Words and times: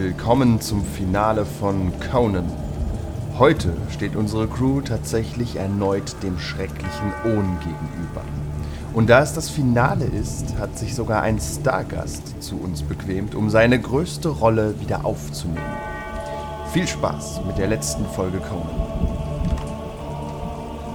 Willkommen 0.00 0.60
zum 0.60 0.84
Finale 0.84 1.44
von 1.44 1.92
Conan. 2.12 2.46
Heute 3.36 3.72
steht 3.90 4.14
unsere 4.14 4.46
Crew 4.46 4.80
tatsächlich 4.80 5.56
erneut 5.56 6.22
dem 6.22 6.38
schrecklichen 6.38 7.12
Ohn 7.24 7.58
gegenüber. 7.58 8.22
Und 8.94 9.10
da 9.10 9.22
es 9.22 9.32
das 9.32 9.50
Finale 9.50 10.04
ist, 10.04 10.56
hat 10.56 10.78
sich 10.78 10.94
sogar 10.94 11.22
ein 11.22 11.40
Stargast 11.40 12.40
zu 12.40 12.60
uns 12.60 12.84
bequemt, 12.84 13.34
um 13.34 13.50
seine 13.50 13.80
größte 13.80 14.28
Rolle 14.28 14.78
wieder 14.78 15.04
aufzunehmen. 15.04 15.76
Viel 16.72 16.86
Spaß 16.86 17.40
mit 17.44 17.58
der 17.58 17.66
letzten 17.66 18.06
Folge 18.06 18.38
Conan. 18.38 19.18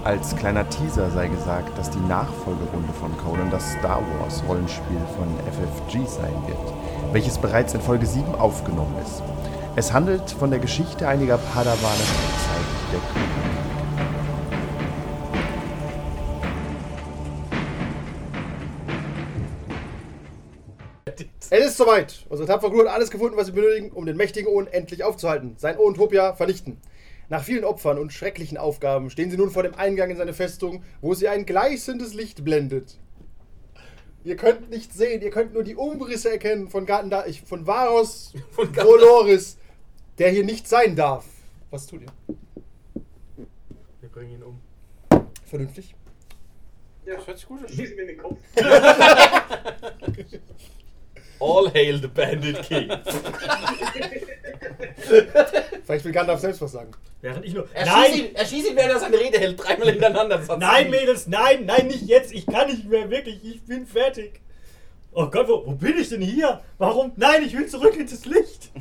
Als 0.06 0.34
kleiner 0.38 0.70
Teaser 0.70 1.12
sei 1.12 1.28
gesagt, 1.28 1.78
dass 1.78 1.90
die 1.90 2.08
Nachfolgerunde 2.08 2.94
von 2.94 3.12
Conan 3.18 3.52
das 3.52 3.70
Star 3.74 4.02
Wars 4.20 4.42
Rollenspiel 4.48 5.02
von 5.18 5.28
FFG 5.52 6.08
sein 6.08 6.34
wird, 6.48 6.74
welches 7.14 7.38
bereits 7.38 7.74
in 7.74 7.82
Folge 7.82 8.06
7 8.08 8.36
aufgenommen 8.36 8.96
ist. 9.04 9.22
Es 9.76 9.94
handelt 9.94 10.32
von 10.32 10.50
der 10.50 10.60
Geschichte 10.60 11.08
einiger 11.08 11.38
Padawane 11.38 11.78
zur 11.78 12.16
Zeit 12.44 12.66
der 12.92 13.00
König. 13.14 13.34
Es 21.50 21.68
ist 21.68 21.78
soweit. 21.78 22.26
Unsere 22.30 22.48
tapfere 22.48 22.72
Crew 22.72 22.80
hat 22.80 22.88
alles 22.88 23.12
gefunden, 23.12 23.38
was 23.38 23.46
sie 23.46 23.52
benötigen, 23.52 23.92
um 23.92 24.08
den 24.08 24.18
mächtigen 24.18 24.52
Ohren 24.52 24.66
endlich 24.66 25.04
aufzuhalten. 25.04 25.54
Sein 25.58 25.78
Ohntopia 25.78 26.34
vernichten. 26.34 26.82
Nach 27.30 27.44
vielen 27.44 27.64
Opfern 27.64 28.00
und 28.00 28.12
schrecklichen 28.12 28.58
Aufgaben 28.58 29.12
stehen 29.12 29.30
sie 29.30 29.38
nun 29.38 29.52
vor 29.52 29.62
dem 29.62 29.76
Eingang 29.76 30.10
in 30.10 30.18
seine 30.18 30.34
Festung, 30.34 30.84
wo 31.02 31.14
sie 31.14 31.28
ein 31.28 31.46
gleißendes 31.46 32.16
Licht 32.16 32.44
blendet. 32.44 32.98
Ihr 34.24 34.38
könnt 34.38 34.70
nichts 34.70 34.96
sehen, 34.96 35.22
ihr 35.22 35.32
könnt 35.32 35.54
nur 35.54 35.64
die 35.64 35.76
Umrisse 35.76 36.32
erkennen 36.32 36.70
von 36.70 36.86
Garten 36.86 37.10
da, 37.10 37.26
ich, 37.26 37.42
von 37.42 37.68
Varos 37.68 38.34
Von 38.52 38.74
Voloris, 38.76 39.58
der 40.18 40.30
hier 40.30 40.46
nicht 40.46 40.68
sein 40.68 40.96
darf. 40.96 41.26
Was 41.72 41.88
tut 41.88 42.02
ihr? 42.04 42.08
Wir 44.00 44.10
bringen 44.10 44.32
ihn 44.32 44.44
um. 44.44 44.60
Vernünftig? 45.46 45.94
Ja, 47.06 47.16
Das 47.16 47.28
hört 47.28 47.38
sich 47.38 47.48
gut 47.48 47.60
an. 47.62 47.68
schieß 47.70 47.96
mir 47.96 48.02
in 48.04 48.08
den 48.08 48.18
Kopf. 48.18 48.38
All 51.40 51.70
hail 51.74 52.00
the 52.00 52.08
Bandit 52.08 52.62
King. 52.64 52.90
Vielleicht 55.86 56.06
will 56.06 56.12
Gandalf 56.12 56.40
selbst 56.40 56.62
was 56.62 56.72
sagen. 56.72 56.92
Während 57.22 57.46
ich 57.46 57.54
nur. 57.54 57.68
Erschieß 57.74 57.94
nein! 57.94 58.14
ihn, 58.14 58.36
erschieß 58.36 58.68
ihn, 58.70 58.76
während 58.76 58.94
er 58.94 59.00
seine 59.00 59.20
Rede 59.20 59.40
hält, 59.40 59.62
dreimal 59.62 59.92
hintereinander. 59.92 60.42
Nein. 60.58 60.90
Mädels, 60.90 61.28
nein, 61.28 61.66
nein, 61.66 61.88
nicht 61.88 62.04
jetzt. 62.04 62.34
Ich 62.34 62.46
kann 62.46 62.70
nicht 62.70 62.86
mehr, 62.86 63.10
wirklich. 63.10 63.44
Ich 63.44 63.62
bin 63.64 63.86
fertig. 63.86 64.42
Oh 65.14 65.28
Gott, 65.28 65.48
wo, 65.48 65.66
wo 65.66 65.72
bin 65.74 65.98
ich 65.98 66.10
denn 66.10 66.22
hier? 66.22 66.62
Warum? 66.78 67.12
Nein, 67.18 67.44
ich 67.44 67.56
will 67.56 67.68
zurück 67.68 67.96
ins 67.96 68.26
Licht. 68.26 68.72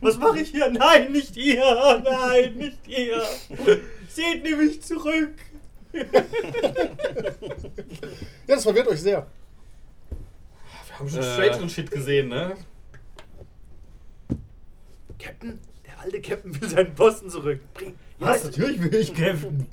Was 0.00 0.16
mache 0.16 0.40
ich 0.40 0.48
hier? 0.50 0.70
Nein, 0.70 1.12
nicht 1.12 1.36
ihr. 1.36 2.02
Nein, 2.04 2.54
nicht 2.56 2.88
ihr. 2.88 3.22
Seht 4.08 4.42
nämlich 4.42 4.82
zurück. 4.82 5.34
Ja, 5.92 6.04
das 8.46 8.62
verwirrt 8.62 8.88
euch 8.88 9.00
sehr. 9.00 9.26
Wir 10.92 10.98
haben 10.98 11.08
schon 11.08 11.20
Äh. 11.20 11.32
straighteren 11.32 11.70
Shit 11.70 11.90
gesehen, 11.90 12.28
ne? 12.28 12.54
Captain, 15.18 15.58
der 15.86 15.98
alte 16.00 16.20
Captain 16.20 16.60
will 16.60 16.68
seinen 16.68 16.94
Posten 16.94 17.30
zurückbringen. 17.30 17.94
Was? 18.18 18.44
Natürlich 18.44 18.78
will 18.82 18.94
ich 18.94 19.14
kämpfen. 19.14 19.66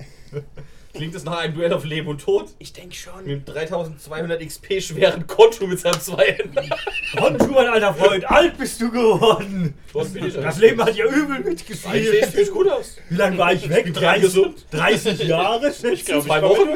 Klingt 0.92 1.14
es 1.14 1.24
nach 1.24 1.38
einem 1.38 1.54
Duell 1.54 1.72
auf 1.72 1.84
Leben 1.84 2.08
und 2.08 2.20
Tod? 2.20 2.48
Ich 2.58 2.72
denke 2.72 2.96
schon. 2.96 3.24
Mit 3.24 3.46
dem 3.48 3.54
3200 3.54 4.40
XP 4.44 4.82
schweren 4.82 5.26
Konto 5.26 5.66
mit 5.66 5.78
seinen 5.78 6.00
zwei 6.00 6.32
Händen. 6.32 6.68
Komm, 7.16 7.38
du, 7.38 7.46
mein 7.46 7.68
alter 7.68 7.94
Freund, 7.94 8.28
alt 8.28 8.58
bist 8.58 8.80
du 8.80 8.90
geworden. 8.90 9.74
Was 9.92 10.12
bin 10.12 10.26
ich 10.26 10.34
Das 10.34 10.58
Leben 10.58 10.82
hat 10.82 10.96
ja 10.96 11.04
übel 11.06 11.36
Eigentlich 11.36 11.46
mitgespielt. 11.68 12.24
sieht 12.32 12.34
es 12.34 12.50
gut 12.52 12.68
aus. 12.68 12.96
Wie 13.08 13.14
lange 13.16 13.38
war 13.38 13.52
ich 13.52 13.68
weg? 13.68 13.84
bin 13.84 13.94
30, 13.94 14.22
gesund. 14.22 14.66
30 14.72 15.22
Jahre? 15.24 15.72
Ich 15.92 16.04
glaube, 16.04 16.24
zwei 16.26 16.42
Wochen. 16.42 16.68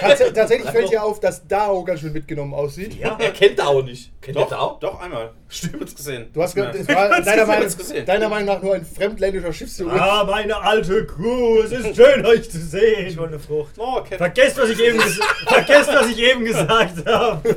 Tats 0.00 0.22
tatsächlich 0.34 0.70
fällt 0.70 0.90
dir 0.90 1.02
auf, 1.02 1.20
dass 1.20 1.46
Dao 1.46 1.84
ganz 1.84 2.00
schön 2.00 2.12
mitgenommen 2.12 2.54
aussieht. 2.54 2.98
Ja. 2.98 3.16
Er 3.20 3.30
kennt 3.32 3.58
Dao 3.58 3.82
nicht. 3.82 4.12
Kennt 4.22 4.36
Doch, 4.38 4.48
der 4.48 4.56
Dao? 4.58 4.78
doch, 4.80 5.00
einmal. 5.00 5.32
Stimmt, 5.48 5.94
gesehen. 5.94 6.26
Du 6.32 6.42
hast 6.42 6.56
Ja. 6.56 6.70
es 6.70 6.88
war 6.88 7.20
deiner, 7.22 7.46
Meinung, 7.46 7.68
deiner 8.04 8.28
Meinung 8.28 8.46
nach 8.46 8.62
nur 8.62 8.74
ein 8.74 8.84
fremdländischer 8.84 9.52
Schiffsjunge. 9.52 9.92
Ah, 9.92 10.24
meine 10.24 10.56
alte 10.60 11.06
Crew, 11.06 11.60
es 11.62 11.70
ist 11.72 11.94
schön, 11.96 12.26
euch 12.26 12.50
zu 12.50 12.58
Ich 12.58 12.64
sehen. 12.64 13.16
wollte 13.16 13.34
eine 13.34 13.38
Frucht. 13.38 13.74
Oh, 13.78 13.96
Captain. 13.96 14.18
Vergesst, 14.18 14.58
was 14.58 14.70
ich 14.70 14.80
eben, 14.82 14.98
ges 14.98 15.20
vergesst, 15.46 15.88
was 15.94 16.08
ich 16.08 16.18
eben 16.18 16.44
gesagt 16.44 17.06
habe. 17.06 17.56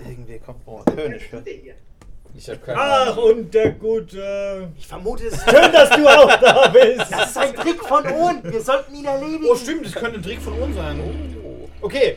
Irgendwie 0.00 0.38
kommt. 0.38 0.60
Oh, 0.66 0.82
König. 0.84 1.22
Ich 2.34 2.48
hab 2.50 2.64
keine 2.64 2.78
Ach, 2.80 3.06
Ahnung. 3.16 3.24
und 3.24 3.54
der 3.54 3.72
gute... 3.72 4.68
Ich 4.78 4.86
vermute, 4.86 5.26
es 5.26 5.42
Schön, 5.42 5.72
dass 5.72 5.90
du 5.90 6.06
auch 6.06 6.36
da 6.40 6.68
bist. 6.68 7.10
das 7.10 7.30
ist 7.30 7.38
ein 7.38 7.54
Trick 7.54 7.82
von 7.82 8.06
Ohren. 8.06 8.40
Wir 8.44 8.60
sollten 8.60 8.94
ihn 8.94 9.06
erledigen. 9.06 9.44
Oh, 9.50 9.56
stimmt, 9.56 9.86
das 9.86 9.94
könnte 9.94 10.18
ein 10.18 10.22
Trick 10.22 10.40
von 10.40 10.52
uns 10.52 10.76
sein. 10.76 11.00
Oh. 11.42 11.68
Okay, 11.80 12.16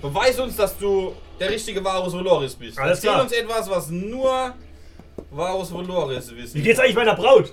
beweis 0.00 0.38
uns, 0.40 0.56
dass 0.56 0.78
du 0.78 1.12
der 1.40 1.50
richtige 1.50 1.82
Varus 1.82 2.12
Voloris 2.12 2.54
bist. 2.54 2.78
Alles 2.78 2.98
Erzähl 2.98 3.10
klar. 3.10 3.22
uns 3.22 3.32
etwas, 3.32 3.70
was 3.70 3.88
nur 3.88 4.54
Varus 5.30 5.72
Voloris 5.72 6.34
wissen. 6.36 6.54
Wie 6.54 6.62
geht's 6.62 6.78
eigentlich 6.78 6.94
meiner 6.96 7.14
Braut? 7.14 7.52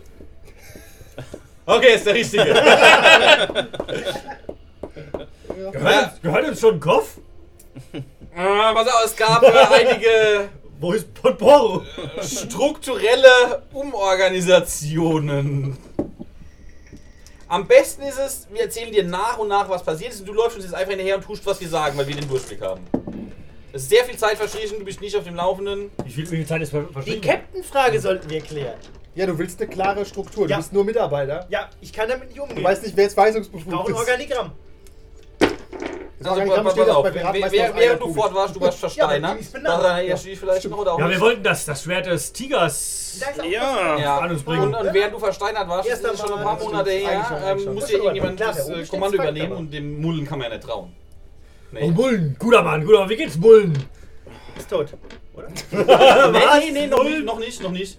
Okay, 1.65 1.95
ist 1.95 2.05
der 2.05 2.13
richtige. 2.13 2.45
Gehört, 5.71 6.21
gehört 6.21 6.47
uns 6.47 6.59
schon 6.59 6.75
ein 6.75 6.79
Kopf? 6.79 7.17
Ah, 8.35 8.73
Pass 8.73 8.87
auf, 8.87 9.05
es 9.05 9.15
gab 9.15 9.41
äh, 9.43 9.51
einige 9.71 10.49
Wo 10.79 10.93
ist 10.93 11.11
Pontporo? 11.13 11.83
strukturelle 12.21 13.63
Umorganisationen. 13.73 15.77
Am 17.47 17.65
besten 17.65 18.01
ist 18.03 18.19
es, 18.19 18.47
wir 18.51 18.61
erzählen 18.61 18.91
dir 18.91 19.03
nach 19.03 19.37
und 19.37 19.47
nach, 19.47 19.67
was 19.69 19.83
passiert 19.83 20.11
ist 20.13 20.19
und 20.19 20.27
du 20.27 20.33
läufst 20.33 20.57
uns 20.57 20.65
jetzt 20.65 20.75
einfach 20.75 20.89
hinterher 20.91 21.15
und 21.15 21.23
tust, 21.23 21.45
was 21.45 21.59
wir 21.61 21.69
sagen, 21.69 21.97
weil 21.97 22.07
wir 22.07 22.15
den 22.15 22.27
Durchblick 22.27 22.61
haben. 22.61 22.81
Es 23.77 23.83
ist 23.83 23.89
sehr 23.91 24.05
viel 24.05 24.17
Zeit 24.17 24.37
verstrichen, 24.37 24.79
du 24.79 24.85
bist 24.85 25.01
nicht 25.01 25.15
auf 25.15 25.23
dem 25.23 25.35
Laufenden. 25.35 25.91
Wie 26.03 26.09
viel, 26.11 26.23
wie 26.31 26.37
viel 26.37 26.47
Zeit 26.47 26.63
ist 26.63 26.71
ver 26.71 26.81
Die 26.81 26.93
verstrichen? 26.93 27.21
Captain-Frage 27.21 27.99
sollten 27.99 28.27
wir 28.27 28.41
klären. 28.41 28.73
Ja, 29.13 29.27
du 29.27 29.37
willst 29.37 29.61
eine 29.61 29.69
klare 29.69 30.03
Struktur. 30.03 30.45
Du 30.47 30.49
Ja. 30.51 30.57
bist 30.57 30.73
nur 30.73 30.83
Mitarbeiter. 30.83 31.45
Ja, 31.51 31.69
ich 31.79 31.93
kann 31.93 32.09
damit 32.09 32.29
nicht 32.29 32.39
Du 32.39 32.41
umgehen. 32.41 32.63
weißt 32.63 32.81
nicht, 32.81 32.97
wer 32.97 33.03
jetzt 33.03 33.11
ich 33.11 33.15
brauche 33.17 33.27
weisungsbefugt 33.27 33.71
ein 33.87 33.93
ist. 33.93 33.99
Organigramm. 33.99 34.51
Das 35.37 35.49
Also, 36.21 36.29
Organigramm 36.31 36.63
pass 36.65 36.73
steht 36.73 36.89
auch 36.89 36.95
auf, 36.95 37.03
bei 37.03 37.09
einer 37.23 37.51
während 37.51 38.01
du 38.01 38.05
Kugel. 38.07 38.21
fort 38.23 38.33
warst, 38.33 38.55
du 38.55 38.61
warst 38.61 38.79
versteinert. 38.79 39.23
aber 39.31 39.39
ich 39.39 39.51
bin 39.51 39.63
da. 39.63 39.69
Daran 39.77 40.07
du 40.07 40.17
vielleicht 40.35 40.69
noch 40.71 40.77
oder 40.79 40.93
auch 40.93 40.97
Ja, 40.99 41.05
wir 41.05 41.09
nicht? 41.09 41.21
wollten 41.21 41.43
das, 41.43 41.65
das 41.65 41.83
Schwert 41.83 42.07
des 42.07 42.33
Tigers. 42.33 43.17
Da 43.19 43.29
ist 43.29 43.39
auch 43.41 43.45
Ja. 43.45 43.99
Ja, 43.99 44.17
an 44.21 44.31
uns 44.31 44.39
und, 44.39 44.45
bringen. 44.45 44.73
und 44.73 44.91
während 44.91 45.13
du 45.13 45.19
versteinert 45.19 45.67
warst, 45.69 45.87
das 45.87 45.99
ist 45.99 46.19
schon 46.19 46.33
ein 46.33 46.43
paar 46.43 46.55
das 46.55 46.63
Monate 46.63 46.89
stimmt. 46.89 47.07
Eigentlich 47.09 47.27
schon, 47.27 47.37
her, 47.37 47.45
eigentlich 47.45 47.59
ähm, 47.59 47.63
schon. 47.65 47.73
muss 47.75 47.83
Das 47.83 47.91
ja 47.91 47.97
ist 47.97 48.01
aber 48.01 48.15
irgendjemand 48.15 48.37
klar, 48.37 48.53
das 48.55 48.65
der 48.65 48.77
äh, 48.77 48.85
Kommando 48.87 49.15
übernehmen 49.17 49.51
und 49.51 49.71
dem 49.71 50.01
Mullen 50.01 50.25
kann 50.25 50.39
man 50.39 50.49
ja 50.49 50.57
nicht 50.57 50.67
trauen. 50.67 50.91
Nee. 51.71 51.81
Oh, 51.83 51.91
Mullen. 51.91 52.35
Guter 52.39 52.63
Mann, 52.63 52.85
guter 52.85 52.99
Mann. 52.99 53.09
Wie 53.09 53.17
geht's, 53.17 53.37
Mullen? 53.37 53.73
ist 54.57 54.69
tot. 54.69 54.93
Oder? 55.33 55.47
nee, 56.31 56.71
nee, 56.71 56.71
nee, 56.71 56.87
noch 56.87 57.03
nicht, 57.03 57.23
noch 57.23 57.39
nicht, 57.39 57.61
noch 57.61 57.71
nicht. 57.71 57.97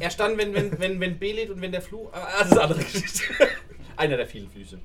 Er 0.00 0.10
stand, 0.10 0.36
wenn, 0.38 0.54
wenn, 0.54 0.78
wenn, 0.78 1.00
wenn 1.00 1.18
Belit 1.18 1.50
und 1.50 1.60
wenn 1.60 1.72
der 1.72 1.82
Fluch. 1.82 2.10
Ah, 2.12 2.26
das 2.40 2.48
ist 2.48 2.52
eine 2.52 2.62
andere 2.62 2.80
Geschichte. 2.80 3.22
Einer 3.96 4.16
der 4.16 4.26
vielen 4.26 4.50
Flüche. 4.50 4.78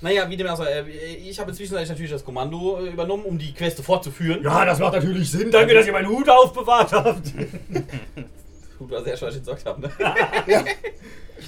Naja, 0.00 0.28
wie 0.28 0.36
dem 0.36 0.46
auch 0.46 0.56
sei, 0.56 0.70
äh, 0.70 1.14
ich 1.16 1.38
habe 1.40 1.52
zwischenzeitlich 1.52 1.88
natürlich 1.88 2.10
das 2.10 2.24
Kommando 2.24 2.78
äh, 2.80 2.90
übernommen, 2.90 3.24
um 3.24 3.38
die 3.38 3.54
Queste 3.54 3.82
fortzuführen. 3.82 4.42
Ja, 4.42 4.64
das 4.64 4.78
macht 4.78 4.94
natürlich 4.94 5.30
Sinn. 5.30 5.50
Danke, 5.50 5.74
dass 5.74 5.86
ihr 5.86 5.92
meinen 5.92 6.08
Hut 6.08 6.28
aufbewahrt 6.28 6.92
habt. 6.92 7.32
Gut, 8.78 8.90
war 8.90 9.02
sehr 9.02 9.14
ich 9.14 9.36
entsorgt 9.36 9.64
habe. 9.64 9.80
Ne? 9.80 9.90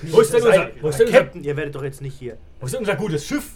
Wo 0.05 0.21
ist 0.21 0.33
denn 0.33 0.43
unser, 0.43 0.71
wo 0.81 0.89
ist 0.89 0.99
denn 0.99 1.07
unser, 1.09 1.19
Captain, 1.19 1.45
ihr 1.45 1.57
werdet 1.57 1.75
doch 1.75 1.83
jetzt 1.83 2.01
nicht 2.01 2.19
hier. 2.19 2.39
wo 2.59 2.67
ist 2.67 2.73
denn 2.73 2.81
unser 2.81 2.97
gutes 2.97 3.27
Schiff? 3.27 3.51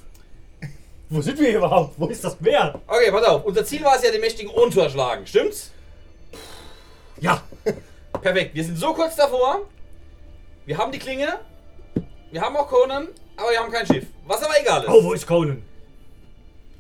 Wo 1.14 1.20
sind 1.20 1.38
wir 1.38 1.56
überhaupt? 1.58 1.94
Wo 1.98 2.06
ist 2.06 2.24
das 2.24 2.40
Meer? 2.40 2.80
Okay, 2.86 3.10
pass 3.10 3.24
auf. 3.24 3.44
Unser 3.44 3.64
Ziel 3.66 3.84
war 3.84 3.96
es 3.96 4.02
ja, 4.02 4.10
den 4.10 4.22
mächtigen 4.22 4.50
Ohn 4.50 4.72
zu 4.72 4.80
erschlagen. 4.80 5.26
Stimmt's? 5.26 5.70
Ja. 7.20 7.42
Perfekt. 8.22 8.54
Wir 8.54 8.64
sind 8.64 8.78
so 8.78 8.94
kurz 8.94 9.14
davor. 9.16 9.66
Wir 10.64 10.78
haben 10.78 10.90
die 10.90 10.98
Klinge. 10.98 11.28
Wir 12.30 12.40
haben 12.40 12.56
auch 12.56 12.66
Conan. 12.66 13.08
Aber 13.36 13.50
wir 13.50 13.58
haben 13.58 13.70
kein 13.70 13.86
Schiff. 13.86 14.06
Was 14.26 14.42
aber 14.42 14.54
egal 14.58 14.84
ist. 14.84 14.88
Oh, 14.88 15.04
wo 15.04 15.12
ist 15.12 15.26
Conan? 15.26 15.62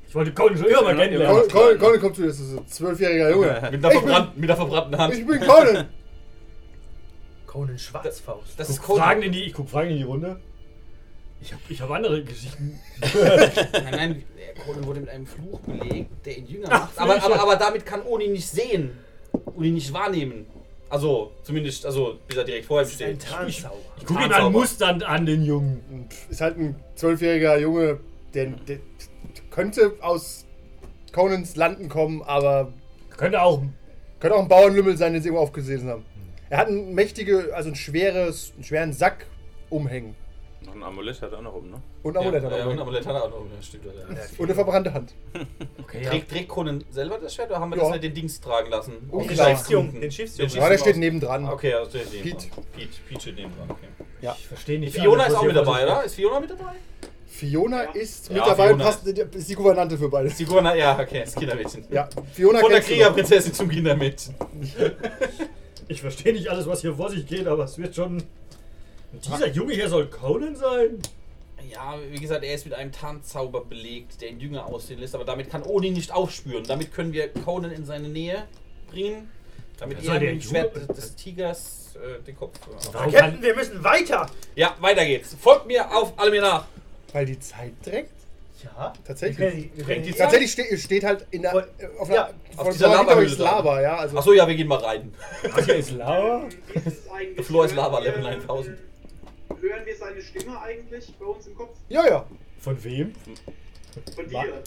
Ich 0.08 0.14
wollte 0.14 0.32
Conan 0.32 0.56
schon 0.56 0.66
immer 0.66 0.82
mal 0.82 0.96
kennenlernen. 0.96 1.48
Colin, 1.50 1.78
Colin 1.78 2.00
kommt 2.00 2.16
zu 2.16 2.22
dir, 2.22 2.28
das 2.28 2.40
ist 2.40 2.52
ein 2.56 2.66
zwölfjähriger 2.68 3.30
Junge. 3.30 3.46
Mit 3.70 3.84
einer, 3.84 3.88
bin- 3.88 3.90
verbrannten, 3.90 4.40
mit 4.40 4.50
einer 4.50 4.56
verbrannten 4.56 4.98
Hand. 4.98 5.14
Ich 5.14 5.26
bin 5.26 5.40
Colin. 5.40 5.84
Conan 7.46 7.78
Schwarzfaust. 7.78 8.54
Das 8.58 8.68
Guck 8.68 8.76
ist 8.76 8.82
Conan. 8.82 9.02
Fragen 9.04 9.22
in 9.22 9.32
die, 9.32 9.42
ich 9.44 9.52
guck 9.52 9.68
Fragen 9.68 9.90
in 9.90 9.96
die 9.98 10.02
Runde. 10.04 10.40
Ich 11.42 11.52
habe 11.52 11.62
ich 11.68 11.80
hab 11.82 11.90
andere 11.90 12.22
Geschichten. 12.22 12.78
Nein, 13.72 13.90
nein, 13.90 14.24
Conan 14.64 14.86
wurde 14.86 15.00
mit 15.00 15.08
einem 15.08 15.26
Fluch 15.26 15.58
belegt, 15.60 16.24
der 16.24 16.38
ihn 16.38 16.46
jünger 16.46 16.68
Ach, 16.70 16.80
macht. 16.82 16.98
Aber, 16.98 17.22
aber, 17.22 17.42
aber 17.42 17.56
damit 17.56 17.84
kann 17.84 18.02
Oni 18.02 18.28
nicht 18.28 18.48
sehen. 18.48 18.96
Oni 19.56 19.72
nicht 19.72 19.92
wahrnehmen. 19.92 20.46
Also, 20.88 21.32
zumindest, 21.42 21.84
also, 21.84 22.18
bis 22.28 22.36
er 22.36 22.44
direkt 22.44 22.66
vor 22.66 22.80
ihm 22.80 22.84
Das 22.84 22.92
ist 22.92 23.02
ein 23.02 23.18
steht. 23.18 23.28
Tarnzauber. 23.30 23.74
Ich 23.98 24.06
gucke 24.06 24.20
Tarnzauber. 24.20 24.46
an 24.46 24.52
Mustern 24.52 25.02
an, 25.02 25.26
den 25.26 25.42
Jungen. 25.42 26.08
Ist 26.30 26.40
halt 26.40 26.58
ein 26.58 26.76
zwölfjähriger 26.94 27.58
Junge, 27.58 27.98
der, 28.34 28.46
der 28.46 28.78
könnte 29.50 29.94
aus 30.00 30.44
Conans 31.12 31.56
Landen 31.56 31.88
kommen, 31.88 32.22
aber 32.22 32.72
Könnte 33.16 33.42
auch 33.42 33.62
Könnte 34.20 34.36
auch 34.36 34.42
ein 34.42 34.48
Bauernlümmel 34.48 34.96
sein, 34.96 35.12
den 35.12 35.22
sie 35.22 35.28
irgendwo 35.28 35.42
aufgesehen 35.42 35.88
haben. 35.88 36.04
Er 36.50 36.58
hat 36.58 36.68
einen 36.68 36.94
mächtige, 36.94 37.52
also 37.54 37.70
ein 37.70 37.74
schweres, 37.74 38.52
einen 38.54 38.64
schweren 38.64 38.92
Sack 38.92 39.26
umhängen. 39.70 40.14
Noch 40.66 40.74
ein 40.74 40.82
Amulett 40.82 41.20
hat 41.22 41.32
er 41.32 41.38
auch 41.38 41.42
noch 41.42 41.54
rum, 41.54 41.70
ne? 41.70 41.82
Und 42.02 42.16
ein 42.16 42.22
Amulett 42.22 42.42
hat 42.44 42.50
ja, 42.50 42.56
er 42.56 42.58
ja, 42.58 42.64
und 42.64 42.70
umhängen. 42.72 42.82
Amulett 42.82 43.06
hat 43.06 43.14
er 43.14 43.24
auch 43.24 43.30
noch. 43.30 43.38
Ja, 43.38 43.62
stimmt. 43.62 43.84
Ja. 43.86 43.92
Und 44.38 44.44
eine 44.44 44.54
verbrannte 44.54 44.94
Hand. 44.94 45.14
Okay, 45.82 46.02
ja. 46.02 46.10
Trägt, 46.10 46.30
trägt 46.30 46.48
Conan 46.48 46.84
selber 46.90 47.18
das 47.18 47.34
Schwert 47.34 47.50
oder 47.50 47.60
haben 47.60 47.70
wir 47.70 47.76
Ja. 47.78 47.84
das 47.84 47.92
mit 47.92 48.04
den 48.04 48.14
Dings 48.14 48.40
tragen 48.40 48.70
lassen? 48.70 48.92
Oh, 49.10 49.20
Aus 49.20 49.26
den 49.26 49.36
Schiffsjungen, 49.36 50.00
den 50.00 50.10
Schiffsjungen. 50.10 50.54
Ja, 50.54 50.68
der 50.68 50.78
steht 50.78 50.96
nebendran. 50.96 51.48
Okay, 51.48 51.74
also 51.74 51.90
der 51.90 52.06
steht 52.06 52.22
Pete. 52.22 52.36
nebendran. 52.44 52.64
Pete, 52.72 52.88
Pete 53.08 53.20
steht 53.20 53.36
nebendran, 53.36 53.70
okay. 53.70 53.86
Ja. 54.20 54.36
Ich 54.38 54.46
verstehe 54.46 54.78
nicht. 54.78 54.94
Fiona 54.94 55.24
alles, 55.24 55.26
ist 55.26 55.32
was 55.34 55.40
auch 55.40 55.46
mit 55.46 55.56
dabei, 55.56 55.84
oder? 55.84 56.04
Ist 56.04 56.14
Fiona 56.14 56.40
mit 56.40 56.50
dabei? 56.50 56.72
Fiona 57.26 57.80
ist 57.82 58.28
mit 58.30 58.38
Ja, 58.38 58.46
dabei 58.46 58.72
und 58.72 58.78
Fiona 58.78 58.84
passt, 58.84 59.06
ist 59.06 59.48
die 59.48 59.54
Gouvernante 59.54 59.98
für 59.98 60.08
beides. 60.08 60.36
Die 60.36 60.44
Gurna, 60.44 60.74
ja, 60.76 60.98
okay, 60.98 61.22
das 61.24 61.34
Kindermädchen. 61.34 61.84
Ja, 61.90 62.08
Fiona 62.32 62.60
Von 62.60 62.70
der 62.70 62.78
kennst 62.80 62.90
du 62.90 62.94
noch. 62.94 62.98
Kriegerprinzessin 63.00 63.54
zum 63.54 63.68
Kindermädchen. 63.68 64.34
Ich 65.88 66.00
verstehe 66.00 66.32
nicht 66.32 66.48
alles, 66.48 66.66
was 66.66 66.82
hier 66.82 66.94
vor 66.94 67.10
sich 67.10 67.26
geht, 67.26 67.46
aber 67.46 67.64
es 67.64 67.76
wird 67.78 67.94
schon. 67.94 68.22
Dieser 69.12 69.48
Junge 69.48 69.74
hier 69.74 69.88
soll 69.88 70.06
Conan 70.08 70.56
sein? 70.56 70.98
Ja, 71.70 71.94
wie 72.10 72.18
gesagt, 72.18 72.44
er 72.44 72.54
ist 72.54 72.64
mit 72.64 72.74
einem 72.74 72.90
Tarnzauber 72.92 73.64
belegt, 73.64 74.20
der 74.20 74.30
ihn 74.30 74.40
jünger 74.40 74.66
aussehen 74.66 74.98
lässt, 74.98 75.14
aber 75.14 75.24
damit 75.24 75.48
kann 75.50 75.62
Odin 75.62 75.92
nicht 75.92 76.12
aufspüren. 76.12 76.64
Damit 76.64 76.92
können 76.92 77.12
wir 77.12 77.28
Conan 77.32 77.70
in 77.70 77.84
seine 77.84 78.08
Nähe 78.08 78.44
bringen, 78.90 79.30
damit 79.78 79.98
er 80.04 80.12
mit 80.14 80.22
der 80.22 80.30
dem 80.32 80.40
Schwert 80.40 80.74
Junge- 80.76 80.86
des, 80.88 80.96
des 80.96 81.14
Tigers 81.16 81.94
äh, 81.96 82.22
den 82.24 82.36
Kopf. 82.36 82.58
Äh, 82.66 82.92
Captain, 82.92 83.12
kann, 83.12 83.42
wir 83.42 83.54
müssen 83.54 83.82
weiter. 83.84 84.28
ja, 84.56 84.74
weiter 84.80 85.04
geht's. 85.06 85.36
Folgt 85.40 85.66
mir 85.66 85.94
auf, 85.94 86.12
alle 86.18 86.30
mir 86.30 86.40
nach. 86.42 86.66
Weil 87.12 87.26
die 87.26 87.38
Zeit 87.38 87.72
drängt. 87.84 88.08
Ja. 88.64 88.92
Tatsächlich. 89.06 89.38
Wir 89.38 89.50
können- 89.50 89.70
wir 89.74 89.84
können- 89.84 90.02
die 90.04 90.12
Tatsächlich 90.12 90.52
ste 90.52 90.76
steht 90.78 91.04
halt 91.04 91.26
in 91.30 91.42
der, 91.42 91.50
Voll- 91.52 91.68
auf, 91.98 92.08
ja, 92.08 92.26
einer, 92.26 92.34
auf 92.60 92.68
dieser 92.70 92.88
Lavahöhle 92.88 93.26
ist 93.26 93.38
Lava, 93.38 93.80
ja. 93.80 93.96
Also, 93.98 94.16
Achso, 94.18 94.32
ja, 94.32 94.46
wir 94.48 94.54
gehen 94.54 94.68
mal 94.68 94.78
rein. 94.78 95.12
das 95.54 95.64
hier 95.64 95.76
ist 95.76 95.90
Lava? 95.92 96.48
Der 97.36 97.44
Floor 97.44 97.66
ist 97.66 97.74
Lava, 97.76 97.98
Level 98.00 98.22
9000. 98.22 98.78
Hören 99.62 99.86
wir 99.86 99.94
seine 99.96 100.20
Stimme 100.20 100.60
eigentlich 100.60 101.14
bei 101.20 101.24
uns 101.24 101.46
im 101.46 101.54
Kopf? 101.54 101.76
Ja, 101.88 102.04
ja, 102.04 102.26
Von 102.58 102.82
wem? 102.82 103.12
Von 104.16 104.28
dir? 104.28 104.62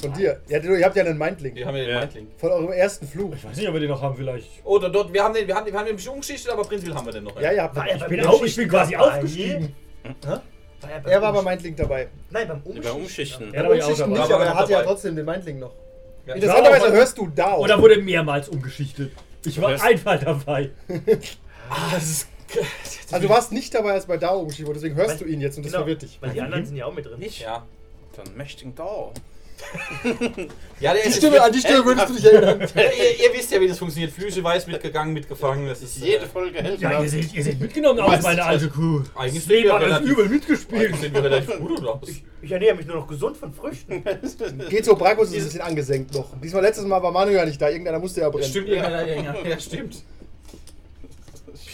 von 0.00 0.12
dir. 0.14 0.40
Ja, 0.48 0.58
du, 0.58 0.74
ihr 0.74 0.86
habt 0.86 0.96
ja 0.96 1.04
einen 1.04 1.18
Mindlink. 1.18 1.56
Wir 1.56 1.66
haben 1.66 1.76
ja 1.76 1.82
den 1.84 1.90
Ja. 1.92 2.00
Mindlink. 2.00 2.28
Von 2.38 2.50
eurem 2.52 2.72
ersten 2.72 3.06
Fluch. 3.06 3.34
Ich 3.34 3.44
weiß 3.44 3.56
nicht, 3.56 3.68
ob 3.68 3.74
wir 3.74 3.80
den 3.80 3.90
noch 3.90 4.00
haben, 4.00 4.16
vielleicht. 4.16 4.48
Oh, 4.64 4.78
dort, 4.78 4.94
dort, 4.94 5.12
wir 5.12 5.22
haben 5.22 5.34
den, 5.34 5.46
wir 5.46 5.54
haben 5.54 5.66
den, 5.66 5.74
wir 5.74 5.78
haben 5.78 5.84
den 5.86 5.92
ein 5.94 5.96
bisschen 5.96 6.12
umgeschichtet, 6.14 6.50
aber 6.50 6.62
prinzipiell 6.62 6.96
haben 6.96 7.04
wir 7.04 7.12
den 7.12 7.24
noch. 7.24 7.38
Ja, 7.38 7.50
den. 7.50 7.58
er 7.58 7.94
Ich 7.96 8.00
beim 8.00 8.08
bin, 8.10 8.26
auch, 8.26 8.42
ich 8.42 8.56
bin 8.56 8.68
quasi 8.70 8.96
aufgestiegen. 8.96 9.74
War 10.22 10.40
er, 10.90 11.00
beim 11.00 11.12
Er 11.12 11.20
war 11.20 11.32
bei 11.34 11.42
Mindlink 11.42 11.76
dabei. 11.76 12.08
Nein, 12.30 12.48
beim 12.48 12.62
Ja, 12.64 12.64
Umschichten. 12.64 12.82
beim 12.92 13.02
Umschichten. 13.02 13.52
Ja, 13.54 13.64
war 13.68 13.74
ich 13.74 13.82
auch 13.82 13.88
Umschichten 13.88 14.12
nicht, 14.12 14.32
aber 14.32 14.44
er 14.46 14.54
hatte 14.54 14.72
ja 14.72 14.82
trotzdem 14.82 15.16
den 15.16 15.26
Mindlink 15.26 15.60
noch. 15.60 15.74
Ja. 16.26 16.34
Interessanterweise 16.34 16.92
hörst 16.92 17.18
du 17.18 17.26
da. 17.34 17.56
Oder 17.56 17.78
wurde 17.82 18.00
mehrmals 18.00 18.48
umgeschichtet? 18.48 19.12
Ich 19.44 19.60
war 19.60 19.82
einmal 19.82 20.18
dabei. 20.18 20.70
Ah, 21.70 21.90
das 21.92 22.02
ist. 22.04 22.28
Also 23.12 23.26
du 23.26 23.32
warst 23.32 23.52
nicht 23.52 23.74
dabei, 23.74 23.92
als 23.92 24.06
bei 24.06 24.16
Dao 24.16 24.40
umgeschieden 24.40 24.66
wurde, 24.68 24.78
deswegen 24.80 24.96
hörst 24.96 25.20
du 25.20 25.24
ihn 25.24 25.40
jetzt 25.40 25.56
und 25.56 25.64
das 25.64 25.72
Genau, 25.72 25.82
verwirrt 25.84 26.02
dich. 26.02 26.18
Weil 26.20 26.30
die 26.30 26.40
anderen 26.40 26.64
sind 26.66 26.76
ja 26.76 26.86
auch 26.86 26.94
mit 26.94 27.04
drin. 27.06 27.20
Ich? 27.20 27.40
Ja. 27.40 27.66
Dann 28.16 28.36
mächtigen 28.36 28.74
Dau. 28.74 29.12
Ja, 30.80 30.92
der 30.94 31.02
Die 31.02 31.08
ist 31.08 31.16
Stimme, 31.16 31.42
an 31.42 31.50
die 31.52 31.58
Stimme 31.58 31.84
würdest 31.84 32.08
du 32.08 32.14
dich 32.14 32.24
erinnern. 32.24 32.60
Ja, 32.76 32.82
ihr, 32.82 33.24
ihr 33.26 33.34
wisst 33.36 33.50
ja, 33.50 33.60
wie 33.60 33.66
das 33.66 33.78
funktioniert. 33.78 34.12
Flüche 34.12 34.42
weiß 34.44 34.68
mitgegangen, 34.68 35.12
mitgefangen. 35.12 35.66
Das 35.66 35.82
ist 35.82 35.96
Jede 35.98 36.24
äh, 36.24 36.28
Folge 36.28 36.62
hält 36.62 36.80
Ja, 36.80 37.02
ihr 37.02 37.08
seht, 37.08 37.34
ihr 37.34 37.42
seid 37.42 37.58
mitgenommen 37.60 37.98
aus 38.00 38.22
meine 38.22 38.44
alte 38.44 38.68
Crew. 38.70 39.02
Eigentlich 39.16 39.34
Das 39.34 39.44
sind 39.44 39.64
wir 39.64 39.74
relativ- 39.80 40.08
übel 40.10 40.28
mitgespielt. 40.28 40.80
Eigentlich 40.80 41.00
sehen 41.00 41.14
wir 41.14 41.24
relativ 41.24 41.58
gut 41.58 41.84
aus. 41.84 42.08
Ich 42.40 42.52
ernähre 42.52 42.76
mich 42.76 42.86
nur 42.86 42.96
noch 42.96 43.08
gesund 43.08 43.36
von 43.36 43.52
Früchten. 43.52 44.04
Geht 44.70 44.84
so, 44.84 44.94
Brakos 44.94 45.30
ist 45.32 45.36
ein 45.38 45.44
bisschen 45.44 45.60
angesenkt 45.62 46.14
noch. 46.14 46.28
Diesmal 46.40 46.62
letztes 46.62 46.84
Mal 46.84 47.02
war 47.02 47.10
Manu 47.10 47.32
ja 47.32 47.44
nicht 47.44 47.60
da, 47.60 47.68
irgendeiner 47.68 47.98
musste 47.98 48.20
ja 48.20 48.30
brennen. 48.30 48.44
Stimmt, 48.48 48.68
ja, 48.68 48.88
ja, 48.88 49.06
ja, 49.06 49.34
ja, 49.44 49.58
stimmt. 49.58 50.04